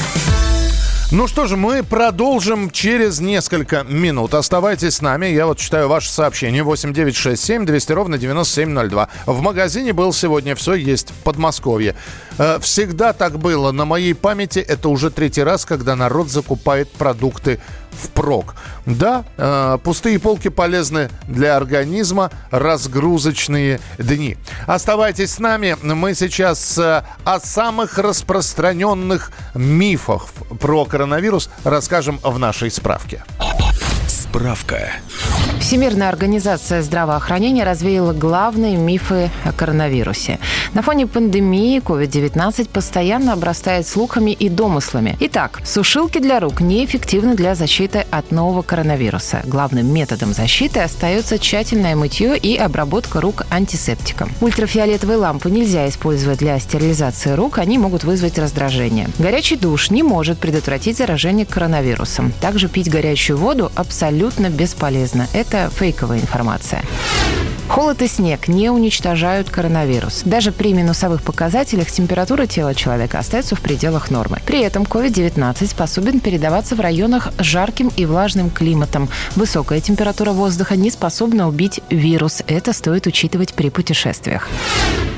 Ну 1.12 1.28
что 1.28 1.46
же, 1.46 1.56
мы 1.56 1.84
продолжим 1.84 2.72
через 2.72 3.20
несколько 3.20 3.84
минут. 3.84 4.34
Оставайтесь 4.34 4.96
с 4.96 5.02
нами. 5.02 5.28
Я 5.28 5.46
вот 5.46 5.60
читаю 5.60 5.88
ваше 5.88 6.10
сообщение. 6.10 6.64
8967 6.64 7.64
200 7.64 7.92
ровно 7.92 8.18
9702. 8.18 9.10
В 9.28 9.42
магазине 9.42 9.94
был 9.94 10.12
сегодня 10.14 10.56
все 10.56 10.74
есть. 10.74 11.14
Подмосковье. 11.24 11.96
Э, 12.40 12.58
всегда 12.60 13.14
так 13.14 13.38
было. 13.38 13.72
На 13.72 13.86
моей 13.86 14.16
памяти 14.16 14.60
это 14.60 14.90
уже 14.90 15.12
третий 15.12 15.44
раз, 15.44 15.64
когда 15.66 15.96
народ 15.96 16.30
закупает 16.30 16.92
продукты 16.92 17.60
впрок. 17.96 18.56
Да, 18.86 19.26
э, 19.38 19.78
пустые 19.84 20.20
полки 20.20 20.50
полезны 20.50 21.10
для 21.28 21.58
организма, 21.58 22.32
разгрузочные 22.52 23.80
дни. 23.98 24.38
Оставайтесь 24.68 25.32
с 25.34 25.40
нами. 25.40 25.76
Мы 25.82 26.14
сейчас 26.14 26.78
э, 26.78 27.04
о 27.24 27.40
самых 27.40 27.98
распространенных 27.98 29.32
мифах 29.54 30.28
про 30.60 30.86
коронавирус 30.86 31.50
расскажем 31.64 32.20
в 32.24 32.38
нашей 32.38 32.70
справке. 32.72 33.24
Справка. 34.36 34.92
Всемирная 35.62 36.10
организация 36.10 36.82
здравоохранения 36.82 37.64
развеяла 37.64 38.12
главные 38.12 38.76
мифы 38.76 39.32
о 39.46 39.54
коронавирусе. 39.54 40.40
На 40.74 40.82
фоне 40.82 41.08
пандемии 41.08 41.80
COVID-19 41.80 42.70
постоянно 42.70 43.32
обрастает 43.32 43.88
слухами 43.88 44.32
и 44.32 44.50
домыслами. 44.50 45.16
Итак, 45.22 45.62
сушилки 45.64 46.20
для 46.20 46.42
рук 46.42 46.60
неэффективны 46.60 47.36
для 47.36 47.56
защиты 47.56 48.06
от 48.12 48.32
нового 48.32 48.62
коронавируса. 48.62 49.42
Главным 49.46 49.92
методом 49.92 50.34
защиты 50.34 50.82
остается 50.82 51.40
тщательное 51.40 51.96
мытье 51.96 52.38
и 52.38 52.58
обработка 52.58 53.22
рук 53.22 53.46
антисептиком. 53.50 54.30
Ультрафиолетовые 54.42 55.18
лампы 55.18 55.50
нельзя 55.50 55.88
использовать 55.88 56.40
для 56.40 56.60
стерилизации 56.60 57.32
рук, 57.32 57.58
они 57.58 57.78
могут 57.78 58.04
вызвать 58.04 58.38
раздражение. 58.38 59.08
Горячий 59.18 59.56
душ 59.56 59.90
не 59.90 60.04
может 60.04 60.40
предотвратить 60.40 60.98
заражение 60.98 61.46
коронавирусом. 61.46 62.34
Также 62.42 62.68
пить 62.68 62.90
горячую 62.92 63.38
воду 63.38 63.72
абсолютно 63.76 64.25
бесполезно. 64.50 65.28
Это 65.34 65.70
фейковая 65.70 66.20
информация. 66.20 66.84
Холод 67.68 68.02
и 68.02 68.08
снег 68.08 68.48
не 68.48 68.70
уничтожают 68.70 69.50
коронавирус. 69.50 70.22
Даже 70.24 70.52
при 70.52 70.74
минусовых 70.74 71.24
показателях 71.24 71.90
температура 71.90 72.46
тела 72.46 72.76
человека 72.76 73.20
остается 73.20 73.56
в 73.56 73.62
пределах 73.62 74.12
нормы. 74.12 74.40
При 74.46 74.62
этом 74.62 74.84
COVID-19 74.84 75.68
способен 75.68 76.20
передаваться 76.20 76.76
в 76.76 76.80
районах 76.80 77.30
с 77.40 77.44
жарким 77.44 77.92
и 77.98 78.06
влажным 78.06 78.50
климатом. 78.50 79.10
Высокая 79.36 79.82
температура 79.82 80.32
воздуха 80.32 80.76
не 80.76 80.92
способна 80.92 81.48
убить 81.48 81.82
вирус. 81.90 82.44
Это 82.48 82.72
стоит 82.72 83.08
учитывать 83.08 83.54
при 83.54 83.70
путешествиях. 83.70 84.48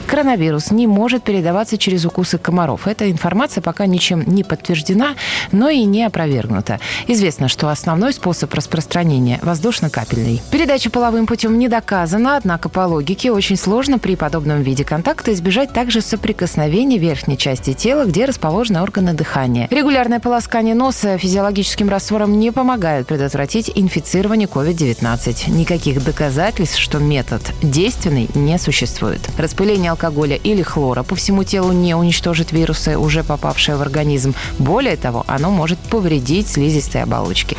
Коронавирус 0.07 0.71
не 0.71 0.87
может 0.87 1.23
передаваться 1.23 1.77
через 1.77 2.05
укусы 2.05 2.37
комаров. 2.37 2.87
Эта 2.87 3.11
информация 3.11 3.61
пока 3.61 3.85
ничем 3.85 4.23
не 4.25 4.43
подтверждена, 4.43 5.15
но 5.51 5.69
и 5.69 5.83
не 5.83 6.03
опровергнута. 6.05 6.79
Известно, 7.07 7.49
что 7.49 7.69
основной 7.69 8.13
способ 8.13 8.53
распространения– 8.53 9.39
воздушно-капельный. 9.43 10.41
Передача 10.49 10.89
половым 10.89 11.27
путем 11.27 11.59
не 11.59 11.67
доказана, 11.67 12.37
однако 12.37 12.69
по 12.69 12.81
логике 12.87 13.31
очень 13.31 13.57
сложно 13.57 13.99
при 13.99 14.15
подобном 14.15 14.61
виде 14.61 14.85
контакта 14.85 15.33
избежать 15.33 15.73
также 15.73 15.99
соприкосновения 16.01 16.97
верхней 16.97 17.37
части 17.37 17.73
тела, 17.73 18.05
где 18.05 18.23
расположены 18.23 18.81
органы 18.81 19.13
дыхания. 19.13 19.67
Регулярное 19.69 20.21
полоскание 20.21 20.73
носа 20.73 21.17
физиологическим 21.17 21.89
раствором 21.89 22.39
не 22.39 22.51
помогает 22.51 23.07
предотвратить 23.07 23.71
инфицирование 23.75 24.47
COVID-19. 24.47 25.51
Никаких 25.51 26.01
доказательств, 26.03 26.79
что 26.79 26.99
метод 26.99 27.41
действенный, 27.61 28.29
не 28.33 28.57
существует. 28.57 29.19
Распыление 29.37 29.91
алкоголя 29.97 30.35
или 30.35 30.61
хлора 30.61 31.01
по 31.01 31.15
всему 31.15 31.43
телу 31.43 31.71
не 31.71 31.95
уничтожит 31.95 32.51
вирусы, 32.51 32.97
уже 32.97 33.23
попавшие 33.23 33.77
в 33.77 33.81
организм. 33.81 34.35
Более 34.59 34.95
того, 34.95 35.25
оно 35.27 35.49
может 35.49 35.79
повредить 35.79 36.47
слизистые 36.47 37.03
оболочки. 37.03 37.57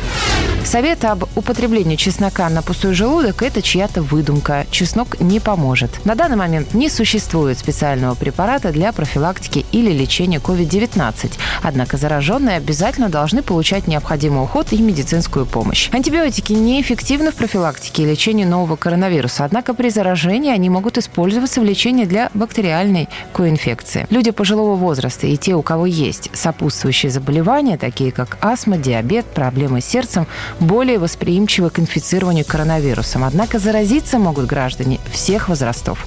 Совет 0.63 1.03
об 1.05 1.23
употреблении 1.35 1.95
чеснока 1.95 2.47
на 2.49 2.61
пустой 2.61 2.93
желудок– 2.93 3.41
это 3.43 3.61
чья-то 3.61 4.01
выдумка. 4.01 4.67
Чеснок 4.69 5.19
не 5.19 5.39
поможет. 5.39 6.05
На 6.05 6.13
данный 6.13 6.35
момент 6.35 6.73
не 6.73 6.89
существует 6.89 7.57
специального 7.57 8.13
препарата 8.13 8.71
для 8.71 8.91
профилактики 8.91 9.65
или 9.71 9.91
лечения 9.91 10.37
COVID-19. 10.37 11.31
Однако 11.63 11.97
зараженные 11.97 12.57
обязательно 12.57 13.09
должны 13.09 13.41
получать 13.41 13.87
необходимый 13.87 14.43
уход 14.43 14.71
и 14.71 14.81
медицинскую 14.81 15.45
помощь. 15.47 15.89
Антибиотики 15.91 16.53
неэффективны 16.53 17.31
в 17.31 17.35
профилактике 17.35 18.03
и 18.03 18.05
лечении 18.05 18.45
нового 18.45 18.75
коронавируса. 18.75 19.45
Однако 19.45 19.73
при 19.73 19.89
заражении 19.89 20.51
они 20.51 20.69
могут 20.69 20.97
использоваться 20.97 21.61
в 21.61 21.63
лечении 21.63 22.05
для 22.05 22.29
бактериальной 22.35 23.09
коинфекции. 23.33 24.05
Люди 24.11 24.29
пожилого 24.31 24.75
возраста 24.75 25.25
и 25.25 25.35
те, 25.37 25.55
у 25.55 25.63
кого 25.63 25.87
есть 25.87 26.29
сопутствующие 26.33 27.11
заболевания, 27.11 27.77
такие 27.77 28.11
как 28.11 28.37
астма, 28.41 28.77
диабет, 28.77 29.25
проблемы 29.25 29.81
с 29.81 29.85
сердцем, 29.85 30.27
более 30.59 30.99
восприимчивы 30.99 31.69
к 31.69 31.79
инфицированию 31.79 32.45
коронавирусом. 32.45 33.23
Однако 33.23 33.59
заразиться 33.59 34.19
могут 34.19 34.45
граждане 34.45 34.99
всех 35.11 35.49
возрастов. 35.49 36.05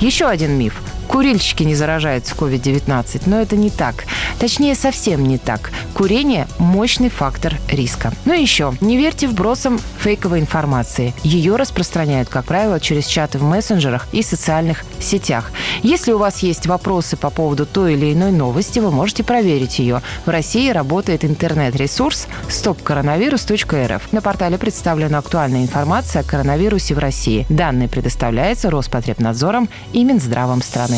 Еще 0.00 0.26
один 0.26 0.58
миф. 0.58 0.80
Курильщики 1.08 1.62
не 1.62 1.74
заражаются 1.74 2.34
COVID-19, 2.34 3.22
но 3.26 3.40
это 3.40 3.56
не 3.56 3.70
так. 3.70 4.04
Точнее, 4.38 4.74
совсем 4.74 5.24
не 5.26 5.38
так. 5.38 5.70
Курение– 5.94 6.48
мощный 6.58 7.10
фактор 7.10 7.54
риска. 7.68 8.12
Ну 8.24 8.32
и 8.32 8.42
еще, 8.42 8.74
не 8.80 8.96
верьте 8.96 9.28
вбросам 9.28 9.80
фейковой 9.98 10.40
информации. 10.40 11.14
Ее 11.22 11.56
распространяют, 11.56 12.28
как 12.28 12.44
правило, 12.46 12.80
через 12.80 13.06
чаты 13.06 13.38
в 13.38 13.42
мессенджерах 13.42 14.08
и 14.12 14.22
социальных 14.22 14.84
сетях. 15.00 15.52
Если 15.82 16.12
у 16.12 16.18
вас 16.18 16.40
есть 16.40 16.66
вопросы 16.66 17.16
по 17.16 17.30
поводу 17.30 17.66
той 17.66 17.94
или 17.94 18.12
иной 18.12 18.32
новости, 18.32 18.78
вы 18.78 18.90
можете 18.90 19.22
проверить 19.22 19.78
ее. 19.78 20.02
В 20.26 20.30
России 20.30 20.70
работает 20.70 21.24
интернет-ресурс 21.24 22.26
stopcoronavirus.rf. 22.48 24.02
На 24.12 24.20
портале 24.20 24.58
представлена 24.58 25.18
актуальная 25.18 25.62
информация 25.62 26.22
о 26.22 26.24
коронавирусе 26.24 26.94
в 26.94 26.98
России. 26.98 27.46
Данные 27.48 27.88
предоставляются 27.88 28.70
Роспотребнадзором 28.70 29.68
и 29.92 30.04
Минздравом 30.04 30.62
страны. 30.62 30.91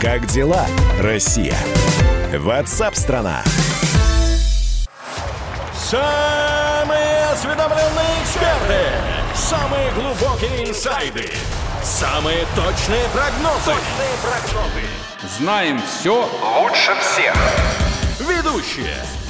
Как 0.00 0.24
дела, 0.28 0.64
Россия? 0.98 1.54
Ватсап-страна! 2.38 3.42
Самые 5.74 7.24
осведомленные 7.32 8.22
эксперты! 8.22 8.80
Самые 9.34 9.90
глубокие 9.92 10.70
инсайды! 10.70 11.30
Самые 11.82 12.46
точные 12.56 13.04
прогнозы! 13.12 13.66
Точные 13.66 14.14
прогнозы! 14.22 15.36
Знаем 15.36 15.82
все 15.82 16.26
лучше 16.62 16.94
всех! 17.02 17.36
Ведущие! 18.20 18.96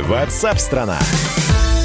Ватсап-страна! 0.00 0.98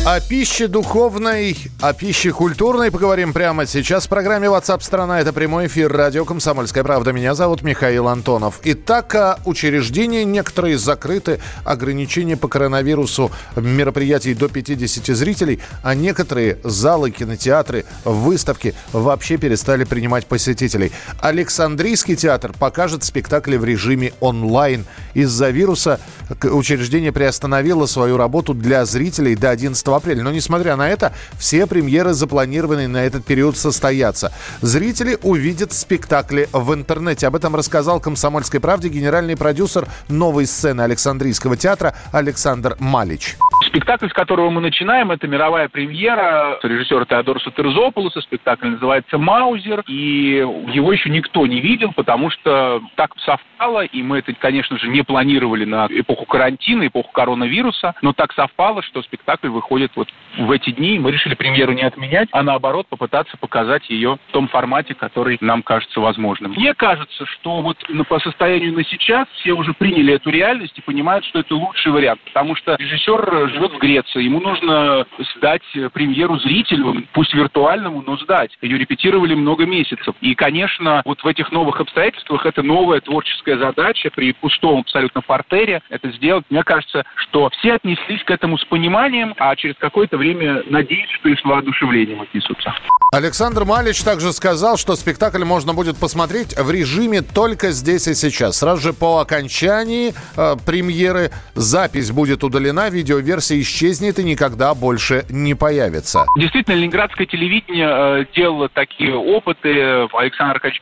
О 0.09 0.21
пище 0.21 0.69
духовной, 0.69 1.57
о 1.81 1.91
пище 1.91 2.31
культурной 2.31 2.91
поговорим 2.91 3.33
прямо 3.33 3.65
сейчас 3.65 4.05
в 4.05 4.09
программе 4.09 4.47
WhatsApp 4.47 4.81
страна. 4.81 5.19
Это 5.19 5.33
прямой 5.33 5.67
эфир 5.67 5.91
радио 5.91 6.23
«Комсомольская 6.23 6.85
правда». 6.85 7.11
Меня 7.11 7.35
зовут 7.35 7.61
Михаил 7.61 8.07
Антонов. 8.07 8.61
Итак, 8.63 9.41
учреждения 9.43 10.23
некоторые 10.23 10.77
закрыты, 10.77 11.41
ограничения 11.65 12.37
по 12.37 12.47
коронавирусу 12.47 13.31
мероприятий 13.57 14.33
до 14.33 14.47
50 14.47 15.13
зрителей, 15.13 15.59
а 15.83 15.93
некоторые 15.93 16.59
залы, 16.63 17.11
кинотеатры, 17.11 17.83
выставки 18.05 18.75
вообще 18.93 19.35
перестали 19.35 19.83
принимать 19.83 20.25
посетителей. 20.25 20.93
Александрийский 21.19 22.15
театр 22.15 22.53
покажет 22.57 23.03
спектакли 23.03 23.57
в 23.57 23.65
режиме 23.65 24.13
онлайн. 24.21 24.85
Из-за 25.15 25.49
вируса 25.49 25.99
учреждение 26.43 27.11
приостановило 27.11 27.87
свою 27.87 28.15
работу 28.15 28.53
для 28.53 28.85
зрителей 28.85 29.35
до 29.35 29.49
11 29.49 29.96
апреля. 29.97 30.23
Но, 30.23 30.31
несмотря 30.31 30.75
на 30.75 30.89
это, 30.89 31.13
все 31.37 31.67
премьеры, 31.67 32.13
запланированные 32.13 32.87
на 32.87 33.03
этот 33.03 33.25
период, 33.25 33.57
состоятся. 33.57 34.31
Зрители 34.61 35.17
увидят 35.21 35.73
спектакли 35.73 36.49
в 36.51 36.73
интернете. 36.73 37.27
Об 37.27 37.35
этом 37.35 37.55
рассказал 37.55 37.99
«Комсомольской 37.99 38.59
правде» 38.59 38.89
генеральный 38.89 39.35
продюсер 39.35 39.87
новой 40.07 40.47
сцены 40.47 40.81
Александрийского 40.81 41.57
театра 41.57 41.95
Александр 42.11 42.75
Малич. 42.79 43.37
Спектакль, 43.67 44.07
с 44.07 44.13
которого 44.13 44.49
мы 44.49 44.61
начинаем, 44.61 45.11
это 45.11 45.27
мировая 45.27 45.67
премьера 45.67 46.57
режиссера 46.63 47.05
Теодора 47.05 47.39
Сутерзопулоса. 47.39 48.21
Спектакль 48.21 48.69
называется 48.69 49.17
«Маузер». 49.17 49.83
И 49.87 50.45
его 50.71 50.93
еще 50.93 51.09
никто 51.09 51.45
не 51.45 51.59
видел, 51.59 51.91
потому 51.93 52.29
что 52.29 52.81
так 52.95 53.11
совпало, 53.19 53.83
и 53.83 54.01
мы 54.01 54.19
это, 54.19 54.33
конечно 54.33 54.77
же, 54.79 54.87
не 54.87 55.03
планировали 55.03 55.65
на 55.65 55.87
эпоху 55.89 56.25
карантина, 56.25 56.87
эпоху 56.87 57.11
коронавируса, 57.11 57.93
но 58.01 58.13
так 58.13 58.31
совпало, 58.33 58.81
что 58.83 59.01
спектакль 59.01 59.49
выходит 59.49 59.91
вот 59.95 60.07
в 60.37 60.49
эти 60.51 60.71
дни. 60.71 60.97
Мы 60.97 61.11
решили 61.11 61.35
премьеру 61.35 61.73
не 61.73 61.83
отменять, 61.83 62.29
а 62.31 62.43
наоборот 62.43 62.87
попытаться 62.87 63.35
показать 63.37 63.89
ее 63.89 64.17
в 64.29 64.31
том 64.31 64.47
формате, 64.47 64.93
который 64.93 65.37
нам 65.41 65.61
кажется 65.61 65.99
возможным. 65.99 66.51
Мне 66.51 66.73
кажется, 66.73 67.25
что 67.25 67.61
вот 67.61 67.77
по 68.07 68.19
состоянию 68.19 68.73
на 68.73 68.85
сейчас 68.85 69.27
все 69.39 69.51
уже 69.51 69.73
приняли 69.73 70.13
эту 70.13 70.29
реальность 70.29 70.77
и 70.77 70.81
понимают, 70.81 71.25
что 71.25 71.39
это 71.39 71.53
лучший 71.53 71.91
вариант, 71.91 72.21
потому 72.21 72.55
что 72.55 72.75
режиссер 72.75 73.49
живет 73.49 73.66
в 73.71 73.77
Греции, 73.77 74.23
ему 74.23 74.39
нужно 74.39 75.05
сдать 75.35 75.63
премьеру 75.93 76.39
зрителю, 76.39 77.03
пусть 77.13 77.33
виртуальному, 77.33 78.03
но 78.05 78.17
сдать. 78.17 78.57
Ее 78.61 78.77
репетировали 78.77 79.35
много 79.35 79.65
месяцев. 79.65 80.15
И, 80.21 80.35
конечно, 80.35 81.01
вот 81.05 81.23
в 81.23 81.27
этих 81.27 81.51
новых 81.51 81.79
обстоятельствах 81.79 82.45
это 82.45 82.63
новая 82.63 83.01
творческая 83.01 83.57
задача 83.57 84.09
при 84.13 84.33
пустом 84.33 84.79
абсолютно 84.81 85.21
портере 85.21 85.81
это 85.89 86.11
сделать. 86.11 86.45
Мне 86.49 86.63
кажется, 86.63 87.03
что 87.15 87.49
все 87.59 87.73
отнеслись 87.73 88.23
к 88.23 88.31
этому 88.31 88.57
с 88.57 88.65
пониманием, 88.65 89.33
а 89.37 89.55
через 89.55 89.75
какое-то 89.77 90.17
время 90.17 90.63
надеюсь, 90.69 91.09
что 91.11 91.29
и 91.29 91.35
с 91.35 91.43
воодушевлением 91.43 92.21
отнесутся. 92.21 92.73
Александр 93.13 93.63
Малич 93.63 94.03
также 94.03 94.33
сказал, 94.33 94.75
что 94.75 94.97
спектакль 94.97 95.45
можно 95.45 95.73
будет 95.73 95.97
посмотреть 95.97 96.57
в 96.57 96.69
режиме 96.69 97.21
только 97.21 97.71
здесь 97.71 98.05
и 98.07 98.13
сейчас. 98.13 98.57
Сразу 98.57 98.81
же 98.81 98.93
по 98.93 99.19
окончании 99.19 100.13
э, 100.35 100.55
премьеры 100.65 101.31
запись 101.55 102.11
будет 102.11 102.43
удалена, 102.43 102.89
видеоверсия 102.89 103.46
исчезнет 103.51 104.19
и 104.19 104.23
никогда 104.23 104.73
больше 104.73 105.25
не 105.29 105.53
появится. 105.53 106.25
Действительно, 106.37 106.75
ленинградское 106.75 107.27
телевидение 107.27 107.89
э, 107.89 108.25
делало 108.35 108.69
такие 108.69 109.15
опыты. 109.15 110.07
Александр 110.13 110.55
Аркадьевич 110.55 110.81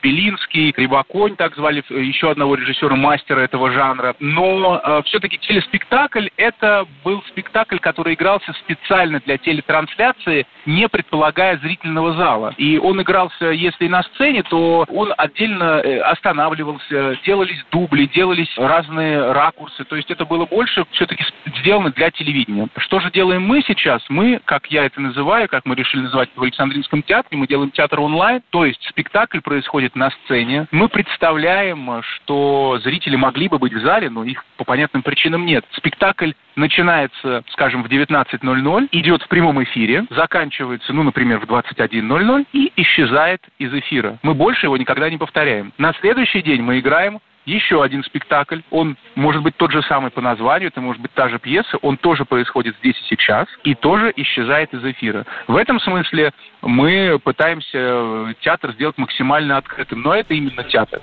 Рибаконь, 0.85 1.35
так 1.35 1.55
звали 1.55 1.83
еще 1.89 2.31
одного 2.31 2.55
режиссера, 2.55 2.95
мастера 2.95 3.41
этого 3.41 3.71
жанра. 3.71 4.15
Но 4.19 4.81
э, 4.83 5.01
все-таки 5.05 5.37
телеспектакль– 5.39 6.27
это 6.37 6.85
был 7.03 7.23
спектакль, 7.29 7.77
который 7.77 8.13
игрался 8.13 8.53
специально 8.53 9.19
для 9.25 9.37
телетрансляции, 9.37 10.45
не 10.65 10.87
предполагая 10.87 11.57
зрительного 11.59 12.13
зала. 12.13 12.53
И 12.57 12.77
он 12.77 13.01
игрался, 13.01 13.51
если 13.51 13.87
на 13.87 14.03
сцене, 14.03 14.43
то 14.43 14.85
он 14.87 15.13
отдельно 15.17 15.81
э, 15.83 15.99
останавливался, 15.99 17.17
делались 17.25 17.63
дубли, 17.71 18.09
делались 18.13 18.53
разные 18.57 19.31
ракурсы. 19.31 19.83
То 19.83 19.95
есть 19.95 20.11
это 20.11 20.25
было 20.25 20.45
больше 20.45 20.85
все-таки 20.91 21.23
сделано 21.59 21.91
для 21.91 22.11
телевидения. 22.11 22.54
Что 22.77 22.99
же 22.99 23.11
делаем 23.11 23.43
мы 23.43 23.61
сейчас? 23.61 24.03
Мы, 24.09 24.39
как 24.45 24.67
я 24.67 24.85
это 24.85 25.01
называю, 25.01 25.47
как 25.47 25.65
мы 25.65 25.75
решили 25.75 26.01
называть 26.01 26.29
в 26.35 26.41
Александринском 26.41 27.03
театре, 27.03 27.37
мы 27.37 27.47
делаем 27.47 27.71
театр 27.71 27.99
онлайн, 27.99 28.41
то 28.49 28.65
есть 28.65 28.85
спектакль 28.89 29.39
происходит 29.39 29.95
на 29.95 30.11
сцене. 30.11 30.67
Мы 30.71 30.89
представляем, 30.89 32.01
что 32.03 32.79
зрители 32.83 33.15
могли 33.15 33.47
бы 33.47 33.57
быть 33.57 33.73
в 33.73 33.81
зале, 33.81 34.09
но 34.09 34.23
их 34.23 34.43
по 34.57 34.63
понятным 34.63 35.03
причинам 35.03 35.45
нет. 35.45 35.65
Спектакль 35.71 36.31
начинается, 36.55 37.43
скажем, 37.49 37.83
в 37.83 37.87
19.00, 37.87 38.87
идет 38.91 39.21
в 39.23 39.27
прямом 39.27 39.63
эфире, 39.63 40.05
заканчивается, 40.09 40.93
ну, 40.93 41.03
например, 41.03 41.39
в 41.39 41.43
21.00 41.45 42.47
и 42.53 42.71
исчезает 42.75 43.41
из 43.59 43.73
эфира. 43.73 44.17
Мы 44.23 44.33
больше 44.33 44.67
его 44.67 44.77
никогда 44.77 45.09
не 45.09 45.17
повторяем. 45.17 45.73
На 45.77 45.93
следующий 45.93 46.41
день 46.41 46.61
мы 46.61 46.79
играем 46.79 47.19
еще 47.45 47.83
один 47.83 48.03
спектакль. 48.03 48.61
Он 48.71 48.97
может 49.15 49.41
быть 49.43 49.55
тот 49.57 49.71
же 49.71 49.81
самый 49.83 50.11
по 50.11 50.21
названию, 50.21 50.69
это 50.69 50.81
может 50.81 51.01
быть 51.01 51.11
та 51.13 51.29
же 51.29 51.39
пьеса, 51.39 51.77
он 51.81 51.97
тоже 51.97 52.25
происходит 52.25 52.75
здесь 52.79 52.95
и 52.95 53.15
сейчас, 53.15 53.47
и 53.63 53.75
тоже 53.75 54.11
исчезает 54.15 54.73
из 54.73 54.83
эфира. 54.83 55.25
В 55.47 55.55
этом 55.55 55.79
смысле 55.79 56.31
мы 56.61 57.19
пытаемся 57.23 57.67
э, 57.73 58.33
театр 58.41 58.73
сделать 58.73 58.97
максимально 58.97 59.57
открытым, 59.57 60.01
но 60.01 60.15
это 60.15 60.33
именно 60.33 60.63
театр. 60.63 60.99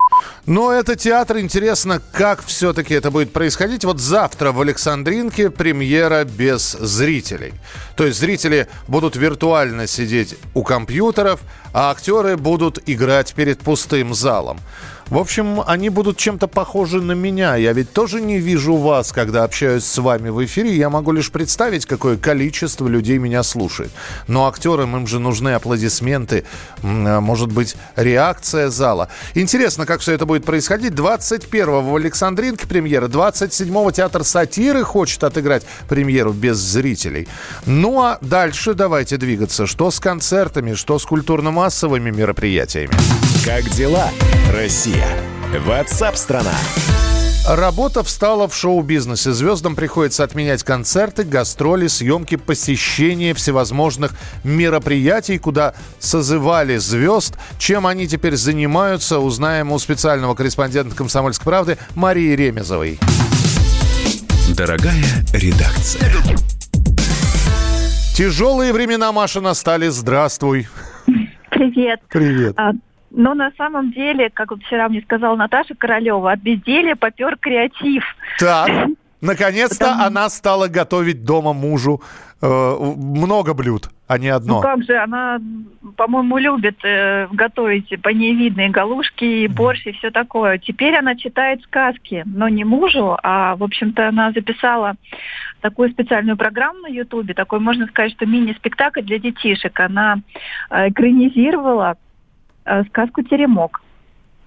Но 0.46 0.72
это 0.72 0.96
театр, 0.96 1.38
интересно, 1.38 2.00
как 2.12 2.40
все-таки 2.40 2.94
это 2.94 3.10
будет 3.10 3.32
происходить. 3.32 3.84
Вот 3.84 3.98
завтра 3.98 4.52
в 4.52 4.60
Александринке 4.60 5.50
премьера 5.50 6.24
без 6.24 6.72
зрителей. 6.72 7.52
То 7.96 8.06
есть 8.06 8.18
зрители 8.18 8.66
будут 8.88 9.16
виртуально 9.16 9.86
сидеть 9.86 10.36
у 10.54 10.64
компьютеров, 10.64 11.40
а 11.74 11.90
актеры 11.90 12.36
будут 12.36 12.78
играть 12.86 13.34
перед 13.34 13.60
пустым 13.60 14.14
залом. 14.14 14.58
В 15.08 15.18
общем, 15.18 15.62
они 15.66 15.88
будут 15.88 16.16
чем-то 16.16 16.46
похожи 16.46 17.00
на 17.00 17.12
меня. 17.12 17.56
Я 17.56 17.72
ведь 17.72 17.92
тоже 17.92 18.20
не 18.20 18.38
вижу 18.38 18.76
вас, 18.76 19.12
когда 19.12 19.44
общаюсь 19.44 19.84
с 19.84 19.98
вами 19.98 20.30
в 20.30 20.44
эфире. 20.44 20.74
Я 20.74 20.90
могу 20.90 21.12
лишь 21.12 21.30
представить, 21.30 21.86
какое 21.86 22.16
количество 22.16 22.88
людей 22.88 23.18
меня 23.18 23.42
слушает. 23.42 23.90
Но 24.26 24.46
актерам 24.46 24.96
им 24.96 25.06
же 25.06 25.18
нужны 25.18 25.50
аплодисменты, 25.50 26.44
а, 26.82 27.20
может 27.20 27.52
быть, 27.52 27.76
реакция 27.96 28.70
зала. 28.70 29.08
Интересно, 29.34 29.86
как 29.86 30.00
все 30.00 30.12
это 30.12 30.26
будет 30.26 30.44
происходить. 30.44 30.92
21-го 30.92 31.80
в 31.82 31.96
Александринке 31.96 32.66
премьера, 32.66 33.08
27-го 33.08 33.90
театр 33.90 34.24
сатиры 34.24 34.84
хочет 34.84 35.24
отыграть 35.24 35.64
премьеру 35.88 36.32
без 36.32 36.56
зрителей. 36.56 37.28
Ну 37.66 38.00
а 38.00 38.18
дальше 38.20 38.74
давайте 38.74 39.16
двигаться. 39.16 39.66
Что 39.66 39.90
с 39.90 40.00
концертами, 40.00 40.74
что 40.74 40.98
с 40.98 41.04
культурно-массовыми 41.04 42.10
мероприятиями. 42.10 42.92
Как 43.44 43.64
дела, 43.70 44.08
Россия? 44.52 45.04
Ватсап-страна! 45.66 46.54
Работа 47.48 48.04
встала 48.04 48.46
в 48.46 48.54
шоу-бизнесе. 48.54 49.32
Звездам 49.32 49.74
приходится 49.74 50.22
отменять 50.22 50.62
концерты, 50.62 51.24
гастроли, 51.24 51.88
съемки, 51.88 52.36
посещения 52.36 53.34
всевозможных 53.34 54.12
мероприятий, 54.44 55.38
куда 55.38 55.74
созывали 55.98 56.76
звезд. 56.76 57.34
Чем 57.58 57.88
они 57.88 58.06
теперь 58.06 58.36
занимаются, 58.36 59.18
узнаем 59.18 59.72
у 59.72 59.78
специального 59.80 60.36
корреспондента 60.36 60.94
«Комсомольской 60.94 61.44
правды» 61.44 61.78
Марии 61.96 62.36
Ремезовой. 62.36 63.00
Дорогая 64.56 65.02
редакция. 65.32 66.12
Тяжелые 68.14 68.72
времена, 68.72 69.10
Маша, 69.10 69.40
настали. 69.40 69.88
Здравствуй. 69.88 70.68
Привет. 71.50 72.00
Привет. 72.08 72.56
Но 73.14 73.34
на 73.34 73.52
самом 73.58 73.92
деле, 73.92 74.30
как 74.30 74.50
вот 74.50 74.62
вчера 74.62 74.88
мне 74.88 75.02
сказала 75.02 75.36
Наташа 75.36 75.74
Королева, 75.74 76.32
от 76.32 76.40
безделия 76.40 76.96
попер 76.96 77.36
креатив. 77.36 78.04
Так, 78.38 78.70
наконец-то 79.20 79.86
Потому... 79.86 80.04
она 80.04 80.28
стала 80.30 80.68
готовить 80.68 81.24
дома 81.24 81.52
мужу 81.52 82.00
э, 82.40 82.46
много 82.46 83.52
блюд, 83.52 83.90
а 84.08 84.16
не 84.16 84.28
одно. 84.28 84.56
Ну 84.56 84.60
как 84.62 84.82
же, 84.84 84.96
она, 84.96 85.38
по-моему, 85.96 86.38
любит 86.38 86.78
э, 86.84 87.28
готовить 87.32 87.92
паневидные 88.02 88.70
галушки, 88.70 89.24
и 89.24 89.46
борщ 89.46 89.86
и 89.86 89.92
все 89.92 90.10
такое. 90.10 90.56
Теперь 90.56 90.96
она 90.96 91.14
читает 91.14 91.62
сказки, 91.64 92.22
но 92.24 92.48
не 92.48 92.64
мужу, 92.64 93.18
а, 93.22 93.56
в 93.56 93.62
общем-то, 93.62 94.08
она 94.08 94.32
записала 94.32 94.94
такую 95.60 95.90
специальную 95.90 96.36
программу 96.36 96.80
на 96.80 96.88
Ютубе, 96.88 97.34
такой, 97.34 97.60
можно 97.60 97.86
сказать, 97.86 98.12
что 98.12 98.26
мини-спектакль 98.26 99.02
для 99.02 99.18
детишек. 99.18 99.78
Она 99.78 100.20
э, 100.70 100.88
экранизировала 100.88 101.96
сказку 102.88 103.22
«Теремок», 103.22 103.82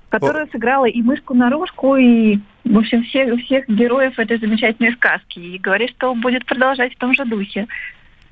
которая 0.09 0.45
О. 0.45 0.47
сыграла 0.51 0.85
и 0.85 1.01
мышку-наружку, 1.01 1.95
и, 1.97 2.39
в 2.63 2.77
общем, 2.77 3.03
всех, 3.03 3.39
всех 3.41 3.67
героев 3.67 4.17
этой 4.17 4.37
замечательной 4.37 4.93
сказки. 4.93 5.39
И 5.39 5.57
говорит, 5.57 5.91
что 5.91 6.15
будет 6.15 6.45
продолжать 6.45 6.93
в 6.93 6.97
том 6.97 7.13
же 7.13 7.25
духе. 7.25 7.67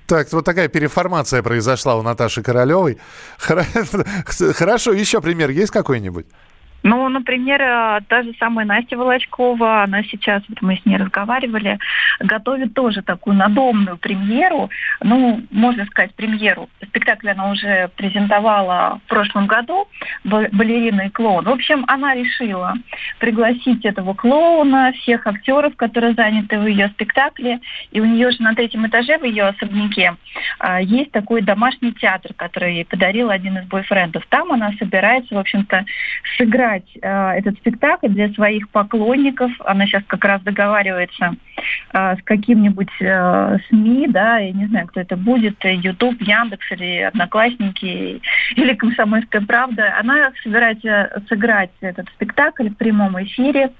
Так, 0.07 0.31
вот 0.31 0.45
такая 0.45 0.67
переформация 0.67 1.41
произошла 1.41 1.95
у 1.95 2.01
Наташи 2.01 2.43
Королевой. 2.43 2.97
Хорошо, 3.37 4.91
еще 4.91 5.21
пример 5.21 5.49
есть 5.49 5.71
какой-нибудь? 5.71 6.25
Ну, 6.83 7.07
например, 7.07 7.61
э, 7.61 8.01
та 8.09 8.23
же 8.23 8.33
самая 8.39 8.65
Настя 8.65 8.97
Волочкова, 8.97 9.83
она 9.83 10.03
сейчас, 10.03 10.43
вот 10.49 10.61
мы 10.61 10.75
с 10.75 10.85
ней 10.85 10.97
разговаривали, 10.97 11.79
готовит 12.19 12.73
тоже 12.73 13.01
такую 13.01 13.37
надомную 13.37 13.97
премьеру, 13.97 14.69
ну, 15.01 15.41
можно 15.49 15.85
сказать, 15.85 16.13
премьеру. 16.15 16.69
Спектакль 16.85 17.29
она 17.29 17.51
уже 17.51 17.89
презентовала 17.95 18.99
в 19.05 19.09
прошлом 19.09 19.47
году, 19.47 19.87
балерина 20.25 21.03
и 21.03 21.09
клоун. 21.09 21.45
В 21.45 21.49
общем, 21.49 21.85
она 21.87 22.13
решила 22.15 22.73
пригласить 23.19 23.85
этого 23.85 24.13
клоуна, 24.13 24.91
всех 24.91 25.25
актеров, 25.25 25.77
которые 25.77 26.13
заняты 26.13 26.59
в 26.59 26.67
ее 26.67 26.89
спектакле, 26.89 27.61
и 27.91 28.01
у 28.01 28.05
нее 28.05 28.31
же 28.31 28.41
на 28.43 28.55
третьем 28.55 28.85
этаже 28.85 29.17
в 29.17 29.23
ее 29.23 29.45
особняке 29.45 30.15
э, 30.59 30.79
есть 30.83 31.11
такой 31.11 31.41
домашний 31.41 31.93
театр, 31.93 32.33
который 32.35 32.75
ей 32.75 32.85
подарил 32.85 33.29
один 33.29 33.57
из 33.57 33.65
бойфрендов. 33.67 34.25
Там 34.27 34.51
она 34.51 34.73
собирается, 34.77 35.33
в 35.33 35.37
общем-то, 35.37 35.85
сыграть 36.37 36.72
создать 36.73 36.97
э, 37.01 37.37
этот 37.37 37.57
спектакль 37.57 38.09
для 38.09 38.29
своих 38.29 38.69
поклонников. 38.69 39.51
Она 39.59 39.85
сейчас 39.85 40.03
как 40.07 40.23
раз 40.25 40.41
договаривается 40.41 41.35
э, 41.93 42.15
с 42.17 42.23
каким-нибудь 42.23 42.89
э, 42.99 43.57
СМИ, 43.69 44.07
да, 44.09 44.37
я 44.39 44.51
не 44.51 44.67
знаю, 44.67 44.87
кто 44.87 45.01
это 45.01 45.15
будет, 45.15 45.57
YouTube, 45.63 46.21
Яндекс 46.21 46.71
или 46.71 47.01
Одноклассники, 47.01 48.21
или 48.55 48.73
Комсомольская 48.73 49.41
правда. 49.41 49.95
Она 49.99 50.31
собирается 50.43 51.21
сыграть 51.27 51.71
этот 51.81 52.07
спектакль 52.09 52.69
в 52.69 52.75
прямом 52.75 53.21
эфире 53.23 53.71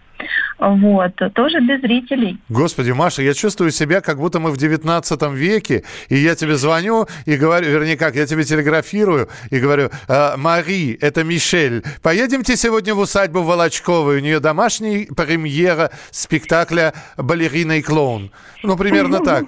Вот, 0.60 1.16
тоже 1.34 1.60
без 1.60 1.82
зрителей. 1.82 2.38
Господи, 2.48 2.92
Маша, 2.92 3.22
я 3.24 3.34
чувствую 3.34 3.72
себя, 3.72 4.02
как 4.02 4.18
будто 4.18 4.40
мы 4.40 4.52
в 4.52 4.58
19 4.58 5.22
веке, 5.34 5.84
и 6.08 6.16
я 6.16 6.36
тебе 6.36 6.56
звоню 6.56 7.08
и 7.26 7.36
говорю, 7.36 7.70
вернее, 7.70 7.98
как, 7.98 8.16
я 8.16 8.26
тебе 8.26 8.44
телеграфирую 8.44 9.28
и 9.50 9.60
говорю, 9.60 9.90
«А, 10.08 10.38
Мари, 10.38 10.98
это 11.02 11.24
Мишель, 11.24 11.84
поедемте 12.02 12.56
сегодня 12.56 12.94
в 12.94 13.00
усадьбу 13.00 13.42
Волочковой, 13.42 14.18
у 14.18 14.22
нее 14.22 14.40
домашняя 14.40 15.08
премьера 15.08 15.92
спектакля 16.12 16.94
«Балерина 17.18 17.80
и 17.80 17.82
клоун». 17.82 18.32
Ну, 18.62 18.78
примерно 18.78 19.20
так. 19.26 19.46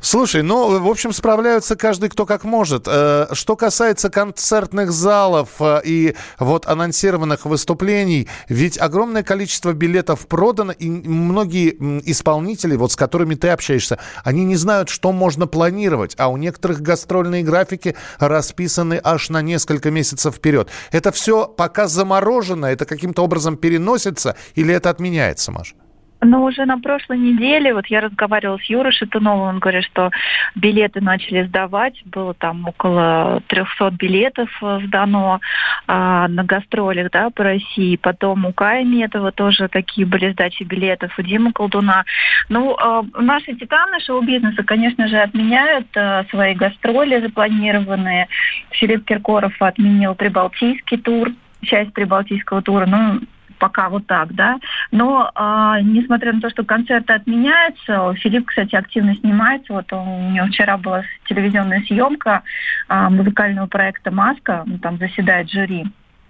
Слушай, 0.00 0.42
ну, 0.42 0.78
в 0.80 0.88
общем, 0.88 1.12
справляются 1.12 1.76
каждый 1.76 2.08
кто 2.10 2.26
как 2.26 2.44
может. 2.44 2.84
Э, 2.86 3.26
что 3.32 3.56
касается 3.56 4.10
концертных 4.10 4.92
залов 4.92 5.48
э, 5.60 5.80
и 5.84 6.14
вот 6.38 6.66
анонсированных 6.66 7.44
выступлений, 7.46 8.28
ведь 8.48 8.78
огромное 8.78 9.22
количество 9.22 9.72
билетов 9.72 10.26
продано, 10.26 10.72
и 10.72 10.88
многие 10.88 11.70
исполнители, 12.10 12.76
вот 12.76 12.92
с 12.92 12.96
которыми 12.96 13.34
ты 13.34 13.48
общаешься, 13.48 13.98
они 14.24 14.44
не 14.44 14.56
знают, 14.56 14.88
что 14.88 15.12
можно 15.12 15.46
планировать, 15.46 16.14
а 16.18 16.28
у 16.28 16.36
некоторых 16.36 16.80
гастрольные 16.80 17.42
графики 17.42 17.96
расписаны 18.18 19.00
аж 19.02 19.30
на 19.30 19.42
несколько 19.42 19.90
месяцев 19.90 20.36
вперед. 20.36 20.68
Это 20.92 21.12
все 21.12 21.46
пока 21.46 21.88
заморожено, 21.88 22.66
это 22.66 22.84
каким-то 22.84 23.22
образом 23.22 23.56
переносится 23.56 24.36
или 24.54 24.74
это 24.74 24.90
отменяется, 24.90 25.52
Маша? 25.52 25.74
Но 26.22 26.44
уже 26.44 26.66
на 26.66 26.78
прошлой 26.78 27.18
неделе, 27.18 27.72
вот 27.72 27.86
я 27.86 28.00
разговаривала 28.00 28.58
с 28.58 28.64
Юрой 28.64 28.92
Шатуновым, 28.92 29.48
он 29.48 29.58
говорит, 29.58 29.84
что 29.84 30.10
билеты 30.54 31.00
начали 31.00 31.44
сдавать, 31.44 32.00
было 32.04 32.34
там 32.34 32.68
около 32.68 33.42
300 33.46 33.90
билетов 33.92 34.50
э, 34.62 34.80
сдано 34.84 35.40
а, 35.86 36.28
на 36.28 36.44
гастролях, 36.44 37.10
да, 37.10 37.30
по 37.30 37.44
России. 37.44 37.96
Потом 37.96 38.44
у 38.44 38.52
Кая 38.52 38.84
Метова 38.84 39.32
тоже 39.32 39.68
такие 39.68 40.06
были 40.06 40.32
сдачи 40.32 40.62
билетов, 40.62 41.18
у 41.18 41.22
Димы 41.22 41.52
Колдуна. 41.52 42.04
Ну, 42.48 42.76
а, 42.78 43.02
наши 43.18 43.54
титаны 43.54 44.00
шоу-бизнеса, 44.00 44.62
конечно 44.62 45.08
же, 45.08 45.16
отменяют 45.16 45.86
а, 45.96 46.24
свои 46.30 46.54
гастроли 46.54 47.20
запланированные. 47.20 48.28
Филипп 48.72 49.06
Киркоров 49.06 49.54
отменил 49.60 50.14
Прибалтийский 50.14 50.98
тур, 50.98 51.30
часть 51.62 51.94
Прибалтийского 51.94 52.60
тура. 52.60 52.84
Ну, 52.86 53.20
пока 53.60 53.88
вот 53.88 54.06
так, 54.06 54.34
да. 54.34 54.58
Но 54.90 55.30
э, 55.32 55.82
несмотря 55.82 56.32
на 56.32 56.40
то, 56.40 56.50
что 56.50 56.64
концерты 56.64 57.12
отменяются, 57.12 58.14
Филипп, 58.14 58.46
кстати, 58.46 58.74
активно 58.74 59.14
снимается. 59.14 59.72
Вот 59.72 59.92
у 59.92 60.30
него 60.30 60.46
вчера 60.46 60.76
была 60.76 61.02
телевизионная 61.28 61.82
съемка 61.82 62.42
э, 62.88 63.08
музыкального 63.10 63.68
проекта 63.68 64.10
«Маска», 64.10 64.64
ну, 64.66 64.78
там 64.78 64.98
заседает 64.98 65.48
жюри. 65.50 65.86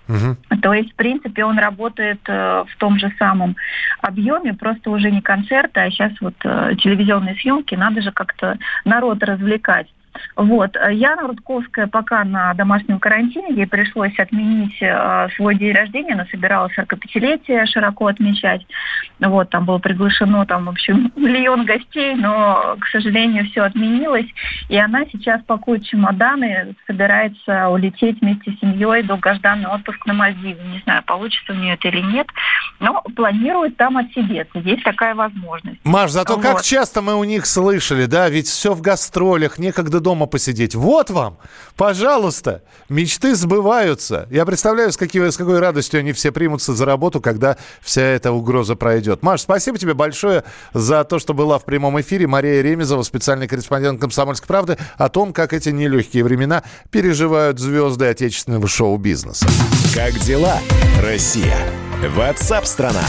Угу. 0.09 0.59
То 0.61 0.75
есть, 0.75 0.93
в 0.93 0.97
принципе, 0.97 1.45
он 1.45 1.59
работает 1.59 2.21
э, 2.27 2.65
в 2.69 2.77
том 2.79 2.99
же 2.99 3.13
самом 3.19 3.57
объеме, 4.03 4.55
просто 4.55 4.91
уже 4.91 5.11
не 5.11 5.23
концерты, 5.23 5.81
а 5.81 5.91
сейчас 5.91 6.13
вот 6.21 6.35
э, 6.45 6.73
телевизионные 6.83 7.37
съемки, 7.37 7.77
надо 7.77 8.03
же 8.03 8.11
как-то 8.11 8.59
народ 8.85 9.23
развлекать. 9.23 9.87
Вот. 10.37 10.77
Яна 10.91 11.29
Рудковская 11.29 11.87
пока 11.87 12.25
на 12.25 12.55
домашнем 12.55 12.99
карантине, 12.99 13.55
ей 13.55 13.67
пришлось 13.67 14.19
отменить 14.19 14.81
э, 14.81 15.29
свой 15.37 15.57
день 15.57 15.73
рождения, 15.73 16.15
она 16.15 16.27
собиралась 16.31 16.73
45-летие 16.77 17.67
широко 17.67 18.07
отмечать. 18.07 18.67
Вот, 19.21 19.51
там 19.51 19.65
было 19.65 19.79
приглашено, 19.79 20.47
там, 20.47 20.65
в 20.65 20.71
общем, 20.71 21.13
миллион 21.17 21.65
гостей, 21.65 22.15
но, 22.15 22.77
к 22.81 22.87
сожалению, 22.89 23.45
все 23.47 23.63
отменилось. 23.63 24.27
И 24.69 24.77
она 24.77 25.05
сейчас 25.13 25.43
пакует 25.43 25.85
чемоданы, 25.85 26.75
собирается 26.87 27.69
улететь 27.69 28.21
вместе 28.21 28.53
с 28.53 28.61
семьей 28.61 29.03
долгожданный 29.03 29.69
отпуск 29.69 30.07
на 30.07 30.15
Мальдивы. 30.15 30.63
Не 30.63 30.81
знаю, 30.81 31.03
получится 31.05 31.53
у 31.53 31.57
нее 31.57 31.75
это 31.75 31.89
или 31.89 32.01
нет, 32.01 32.27
но 32.79 33.03
планирует 33.15 33.77
там 33.77 33.97
отсидеться. 33.97 34.59
Есть 34.59 34.83
такая 34.85 35.15
возможность. 35.15 35.79
Маш, 35.85 36.11
зато 36.11 36.37
вот. 36.37 36.43
как 36.43 36.63
часто 36.63 37.03
мы 37.03 37.15
у 37.15 37.25
них 37.25 37.47
слышали, 37.47 38.07
да, 38.07 38.29
ведь 38.29 38.47
все 38.47 38.75
в 38.75 38.81
гастролях, 38.81 39.59
некогда 39.59 40.00
дома 40.01 40.27
посидеть. 40.27 40.75
Вот 40.75 41.11
вам, 41.11 41.39
пожалуйста, 41.77 42.63
мечты 42.89 43.35
сбываются. 43.35 44.27
Я 44.31 44.45
представляю, 44.45 44.93
с, 44.93 44.97
какой, 44.97 45.31
с 45.33 45.37
какой 45.37 45.59
радостью 45.59 46.01
они 46.01 46.13
все 46.13 46.33
примутся 46.33 46.75
за 46.75 46.85
работу, 46.85 47.21
когда 47.21 47.57
вся 47.81 48.03
эта 48.03 48.33
угроза 48.33 48.77
пройдет. 48.77 49.23
Маш, 49.23 49.43
спасибо 49.43 49.79
тебе 49.79 49.95
большое 49.95 50.45
за 50.75 51.05
то, 51.05 51.19
что 51.19 51.35
была 51.35 51.59
в 51.59 51.65
прямом 51.65 52.01
эфире. 52.01 52.27
Мария 52.27 52.63
Ремезова, 52.63 53.03
специальный 53.03 53.49
корреспондент 53.49 54.01
«Комсомольской 54.01 54.47
правды», 54.47 54.79
о 54.97 55.09
том, 55.09 55.33
как 55.33 55.53
эти 55.53 55.71
нелегкие 55.71 56.25
времена 56.25 56.63
переживают 56.91 57.59
звезды 57.59 58.07
отечественного 58.07 58.69
шоу-бизнеса. 58.69 59.47
Как 59.95 60.19
дела, 60.21 60.59
Россия? 61.03 61.57
Ватсап-страна! 62.17 63.05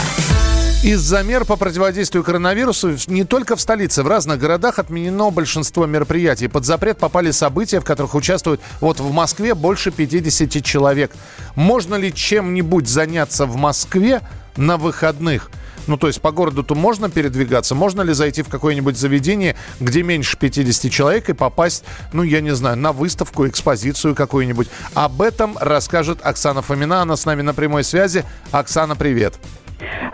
Из-за 0.82 1.22
мер 1.22 1.44
по 1.44 1.54
противодействию 1.54 2.24
коронавирусу 2.24 2.96
не 3.06 3.22
только 3.22 3.54
в 3.54 3.60
столице, 3.60 4.02
в 4.02 4.08
разных 4.08 4.40
городах 4.40 4.80
отменено 4.80 5.30
большинство 5.30 5.86
мероприятий. 5.86 6.48
Под 6.48 6.64
запрет 6.64 6.98
попали 6.98 7.30
события, 7.30 7.78
в 7.78 7.84
которых 7.84 8.16
участвуют 8.16 8.60
вот 8.80 8.98
в 8.98 9.12
Москве 9.12 9.54
больше 9.54 9.92
50 9.92 10.64
человек. 10.64 11.12
Можно 11.54 11.94
ли 11.94 12.12
чем-нибудь 12.12 12.88
заняться 12.88 13.46
в 13.46 13.54
Москве 13.54 14.22
на 14.56 14.76
выходных? 14.76 15.52
Ну, 15.86 15.96
то 15.96 16.08
есть 16.08 16.20
по 16.20 16.32
городу-то 16.32 16.74
можно 16.74 17.08
передвигаться? 17.08 17.76
Можно 17.76 18.02
ли 18.02 18.12
зайти 18.12 18.42
в 18.42 18.48
какое-нибудь 18.48 18.98
заведение, 18.98 19.54
где 19.78 20.02
меньше 20.02 20.36
50 20.36 20.90
человек 20.90 21.28
и 21.28 21.32
попасть, 21.32 21.84
ну, 22.12 22.24
я 22.24 22.40
не 22.40 22.56
знаю, 22.56 22.76
на 22.76 22.90
выставку, 22.90 23.46
экспозицию 23.46 24.16
какую-нибудь? 24.16 24.66
Об 24.94 25.22
этом 25.22 25.56
расскажет 25.60 26.18
Оксана 26.22 26.60
Фомина. 26.60 27.02
Она 27.02 27.16
с 27.16 27.24
нами 27.24 27.42
на 27.42 27.54
прямой 27.54 27.84
связи. 27.84 28.24
Оксана, 28.50 28.96
привет. 28.96 29.34
Привет. 29.34 29.61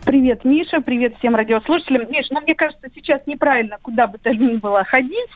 Привет, 0.05 0.45
Миша, 0.45 0.81
привет 0.81 1.17
всем 1.19 1.35
радиослушателям. 1.35 2.11
Миша, 2.11 2.29
ну 2.33 2.41
мне 2.41 2.55
кажется, 2.55 2.89
сейчас 2.95 3.21
неправильно 3.27 3.79
куда 3.83 4.07
бы 4.07 4.19
то 4.19 4.31
ни 4.31 4.57
было 4.57 4.85
ходить. 4.85 5.29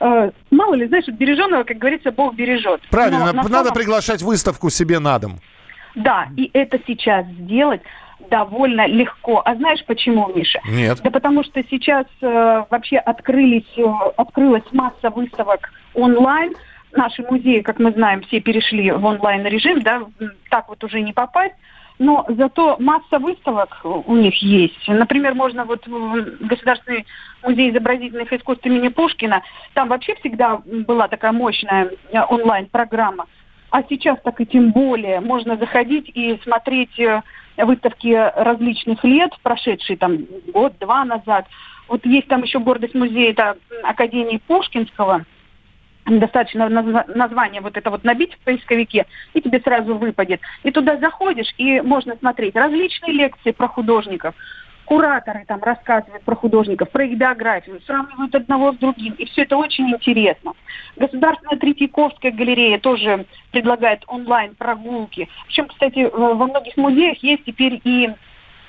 Э, 0.00 0.30
мало 0.50 0.74
ли, 0.74 0.86
знаешь, 0.86 1.06
береженного, 1.08 1.64
как 1.64 1.78
говорится, 1.78 2.12
Бог 2.12 2.34
бережет. 2.34 2.80
Правильно, 2.90 3.32
на 3.32 3.32
надо 3.32 3.48
самом... 3.48 3.74
приглашать 3.74 4.22
выставку 4.22 4.70
себе 4.70 4.98
на 4.98 5.18
дом. 5.18 5.38
Да, 5.94 6.28
и 6.36 6.50
это 6.52 6.78
сейчас 6.86 7.26
сделать 7.26 7.82
довольно 8.30 8.86
легко. 8.86 9.42
А 9.44 9.54
знаешь 9.54 9.84
почему, 9.86 10.30
Миша? 10.34 10.60
Нет. 10.68 11.00
Да 11.02 11.10
потому 11.10 11.42
что 11.44 11.62
сейчас 11.70 12.06
э, 12.20 12.64
вообще 12.70 12.98
открылись, 12.98 13.66
э, 13.76 13.82
открылась 14.16 14.64
масса 14.72 15.10
выставок 15.10 15.70
онлайн. 15.94 16.54
Наши 16.92 17.22
музеи, 17.22 17.60
как 17.60 17.78
мы 17.78 17.92
знаем, 17.92 18.22
все 18.22 18.40
перешли 18.40 18.90
в 18.90 19.04
онлайн 19.04 19.44
режим, 19.46 19.82
да, 19.82 20.02
так 20.50 20.68
вот 20.68 20.82
уже 20.82 21.00
не 21.00 21.12
попасть 21.12 21.54
но 21.98 22.24
зато 22.28 22.76
масса 22.78 23.18
выставок 23.18 23.80
у 23.84 24.14
них 24.16 24.40
есть. 24.42 24.86
Например, 24.86 25.34
можно 25.34 25.64
вот 25.64 25.86
в 25.86 26.46
Государственный 26.46 27.06
музей 27.42 27.70
изобразительных 27.70 28.32
искусств 28.32 28.64
имени 28.66 28.88
Пушкина, 28.88 29.42
там 29.74 29.88
вообще 29.88 30.14
всегда 30.16 30.60
была 30.64 31.08
такая 31.08 31.32
мощная 31.32 31.90
э, 32.12 32.20
онлайн-программа. 32.28 33.26
А 33.70 33.82
сейчас 33.82 34.18
так 34.22 34.40
и 34.40 34.46
тем 34.46 34.70
более 34.70 35.20
можно 35.20 35.56
заходить 35.56 36.10
и 36.14 36.38
смотреть 36.42 36.98
э, 37.00 37.22
выставки 37.56 38.14
различных 38.36 39.02
лет, 39.04 39.32
прошедшие 39.42 39.96
там 39.96 40.18
год-два 40.52 41.04
назад. 41.04 41.46
Вот 41.88 42.06
есть 42.06 42.28
там 42.28 42.42
еще 42.42 42.60
гордость 42.60 42.94
музея, 42.94 43.30
это 43.30 43.56
Академии 43.82 44.40
Пушкинского– 44.46 45.24
достаточно 46.08 46.68
название 46.68 47.60
вот 47.60 47.76
это 47.76 47.90
вот 47.90 48.04
набить 48.04 48.34
в 48.34 48.38
поисковике, 48.44 49.06
и 49.34 49.40
тебе 49.40 49.60
сразу 49.60 49.96
выпадет. 49.96 50.40
И 50.62 50.70
туда 50.70 50.96
заходишь, 50.96 51.52
и 51.58 51.80
можно 51.80 52.16
смотреть 52.16 52.56
различные 52.56 53.12
лекции 53.12 53.52
про 53.52 53.68
художников. 53.68 54.34
Кураторы 54.86 55.44
там 55.46 55.62
рассказывают 55.62 56.22
про 56.22 56.34
художников, 56.34 56.88
про 56.90 57.04
их 57.04 57.18
биографию, 57.18 57.78
сравнивают 57.82 58.34
одного 58.34 58.72
с 58.72 58.76
другим. 58.76 59.12
И 59.18 59.26
все 59.26 59.42
это 59.42 59.58
очень 59.58 59.90
интересно. 59.90 60.54
Государственная 60.96 61.58
Третьяковская 61.58 62.32
галерея 62.32 62.78
тоже 62.78 63.26
предлагает 63.50 64.02
онлайн-прогулки. 64.06 65.28
Причем, 65.46 65.68
кстати, 65.68 66.08
во 66.10 66.46
многих 66.46 66.78
музеях 66.78 67.18
есть 67.22 67.44
теперь 67.44 67.78
и 67.84 68.14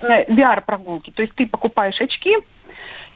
VR-прогулки. 0.02 1.10
Э, 1.12 1.14
То 1.14 1.22
есть 1.22 1.36
ты 1.36 1.48
покупаешь 1.48 2.02
очки, 2.02 2.36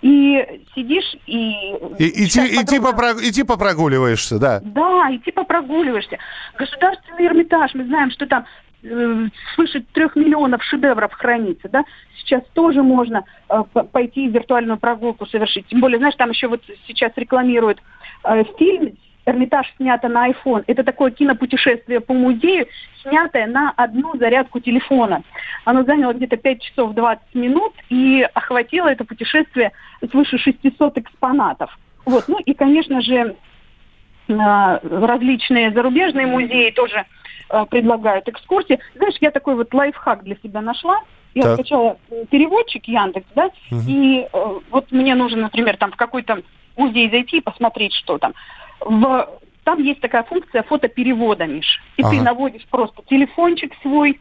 и 0.01 0.61
сидишь 0.75 1.15
и... 1.27 1.51
И, 1.97 2.25
идти, 2.25 2.39
подробно... 2.39 2.61
идти, 2.61 2.79
попро... 2.79 3.11
идти 3.21 3.43
попрогуливаешься, 3.43 4.37
да? 4.37 4.59
Да, 4.61 5.15
идти 5.15 5.31
попрогуливаешься. 5.31 6.17
Государственный 6.57 7.27
Эрмитаж, 7.27 7.73
мы 7.73 7.85
знаем, 7.85 8.11
что 8.11 8.25
там 8.27 8.45
э, 8.83 9.27
свыше 9.55 9.83
трех 9.93 10.15
миллионов 10.15 10.61
шедевров 10.63 11.13
хранится, 11.13 11.69
да, 11.69 11.83
сейчас 12.17 12.43
тоже 12.53 12.83
можно 12.83 13.23
э, 13.49 13.63
пойти 13.91 14.27
виртуальную 14.27 14.77
прогулку 14.77 15.25
совершить. 15.25 15.67
Тем 15.67 15.79
более, 15.79 15.99
знаешь, 15.99 16.15
там 16.15 16.31
еще 16.31 16.47
вот 16.47 16.61
сейчас 16.87 17.13
рекламируют 17.15 17.81
э, 18.25 18.43
фильм 18.57 18.97
Эрмитаж 19.25 19.71
снято 19.77 20.09
на 20.09 20.29
iPhone. 20.29 20.63
Это 20.67 20.83
такое 20.83 21.11
кинопутешествие 21.11 22.01
по 22.01 22.13
музею, 22.13 22.67
снятое 23.01 23.47
на 23.47 23.71
одну 23.75 24.17
зарядку 24.17 24.59
телефона. 24.59 25.23
Оно 25.65 25.83
заняло 25.83 26.13
где-то 26.13 26.35
5 26.37 26.61
часов 26.61 26.93
20 26.93 27.35
минут 27.35 27.73
и 27.89 28.27
охватило 28.33 28.87
это 28.89 29.05
путешествие 29.05 29.71
свыше 30.11 30.37
600 30.37 30.97
экспонатов. 30.97 31.77
Вот. 32.05 32.27
Ну 32.27 32.37
и, 32.39 32.53
конечно 32.53 33.01
же, 33.01 33.35
а, 34.29 34.79
различные 34.83 35.71
зарубежные 35.71 36.27
музеи 36.27 36.71
тоже 36.71 37.05
а, 37.49 37.65
предлагают 37.65 38.27
экскурсии. 38.27 38.79
Знаешь, 38.95 39.15
я 39.21 39.31
такой 39.31 39.55
вот 39.55 39.73
лайфхак 39.73 40.23
для 40.23 40.35
себя 40.43 40.61
нашла. 40.61 40.99
Я 41.33 41.43
Так. 41.43 41.53
скачала 41.55 41.97
м, 42.11 42.27
переводчик 42.27 42.85
Яндекс, 42.87 43.25
да, 43.35 43.49
Мгм. 43.71 43.83
и 43.87 44.27
э, 44.31 44.59
вот 44.69 44.91
мне 44.91 45.15
нужно, 45.15 45.41
например, 45.43 45.77
там 45.77 45.91
в 45.91 45.95
какой-то 45.95 46.43
музей 46.77 47.09
зайти 47.09 47.37
и 47.37 47.41
посмотреть, 47.41 47.93
что 47.93 48.17
там. 48.19 48.33
В, 48.85 49.29
там 49.63 49.81
есть 49.81 50.01
такая 50.01 50.23
функция 50.23 50.63
фотоперевода, 50.63 51.45
Миш. 51.45 51.81
И 51.97 52.01
ты 52.01 52.07
Ага. 52.07 52.23
наводишь 52.23 52.65
просто 52.69 53.01
телефончик 53.09 53.73
свой, 53.81 54.19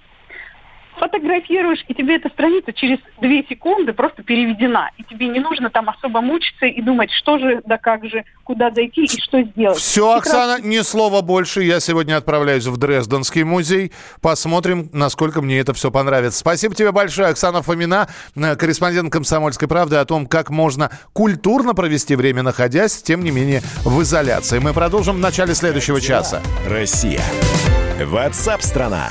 фотографируешь, 0.96 1.84
и 1.88 1.94
тебе 1.94 2.16
эта 2.16 2.28
страница 2.28 2.72
через 2.72 2.98
две 3.20 3.44
секунды 3.44 3.92
просто 3.92 4.22
переведена. 4.22 4.90
И 4.98 5.04
тебе 5.04 5.28
не 5.28 5.40
нужно 5.40 5.70
там 5.70 5.88
особо 5.88 6.20
мучиться 6.20 6.66
и 6.66 6.80
думать, 6.82 7.10
что 7.12 7.38
же, 7.38 7.62
да 7.66 7.78
как 7.78 8.04
же, 8.06 8.24
куда 8.44 8.70
зайти 8.70 9.04
и 9.04 9.20
что 9.20 9.42
сделать. 9.42 9.78
Все, 9.78 10.16
Прекрасно. 10.16 10.54
Оксана, 10.54 10.66
ни 10.66 10.78
слова 10.80 11.22
больше. 11.22 11.62
Я 11.62 11.80
сегодня 11.80 12.16
отправляюсь 12.16 12.66
в 12.66 12.76
Дрезденский 12.76 13.42
музей. 13.42 13.92
Посмотрим, 14.20 14.88
насколько 14.92 15.42
мне 15.42 15.58
это 15.58 15.72
все 15.74 15.90
понравится. 15.90 16.38
Спасибо 16.38 16.74
тебе 16.74 16.92
большое, 16.92 17.28
Оксана 17.28 17.62
Фомина, 17.62 18.08
э, 18.34 18.56
корреспондент 18.56 19.12
«Комсомольской 19.12 19.68
правды», 19.68 19.96
о 19.96 20.04
том, 20.04 20.26
как 20.26 20.50
можно 20.50 20.90
культурно 21.12 21.74
провести 21.74 22.16
время, 22.16 22.42
находясь, 22.42 23.02
тем 23.02 23.22
не 23.22 23.30
менее, 23.30 23.62
в 23.84 24.02
изоляции. 24.02 24.58
Мы 24.58 24.72
продолжим 24.72 25.16
в 25.16 25.20
начале 25.20 25.54
следующего 25.54 26.00
часа. 26.00 26.42
Россия. 26.68 27.20
Ватсап-страна! 28.00 29.10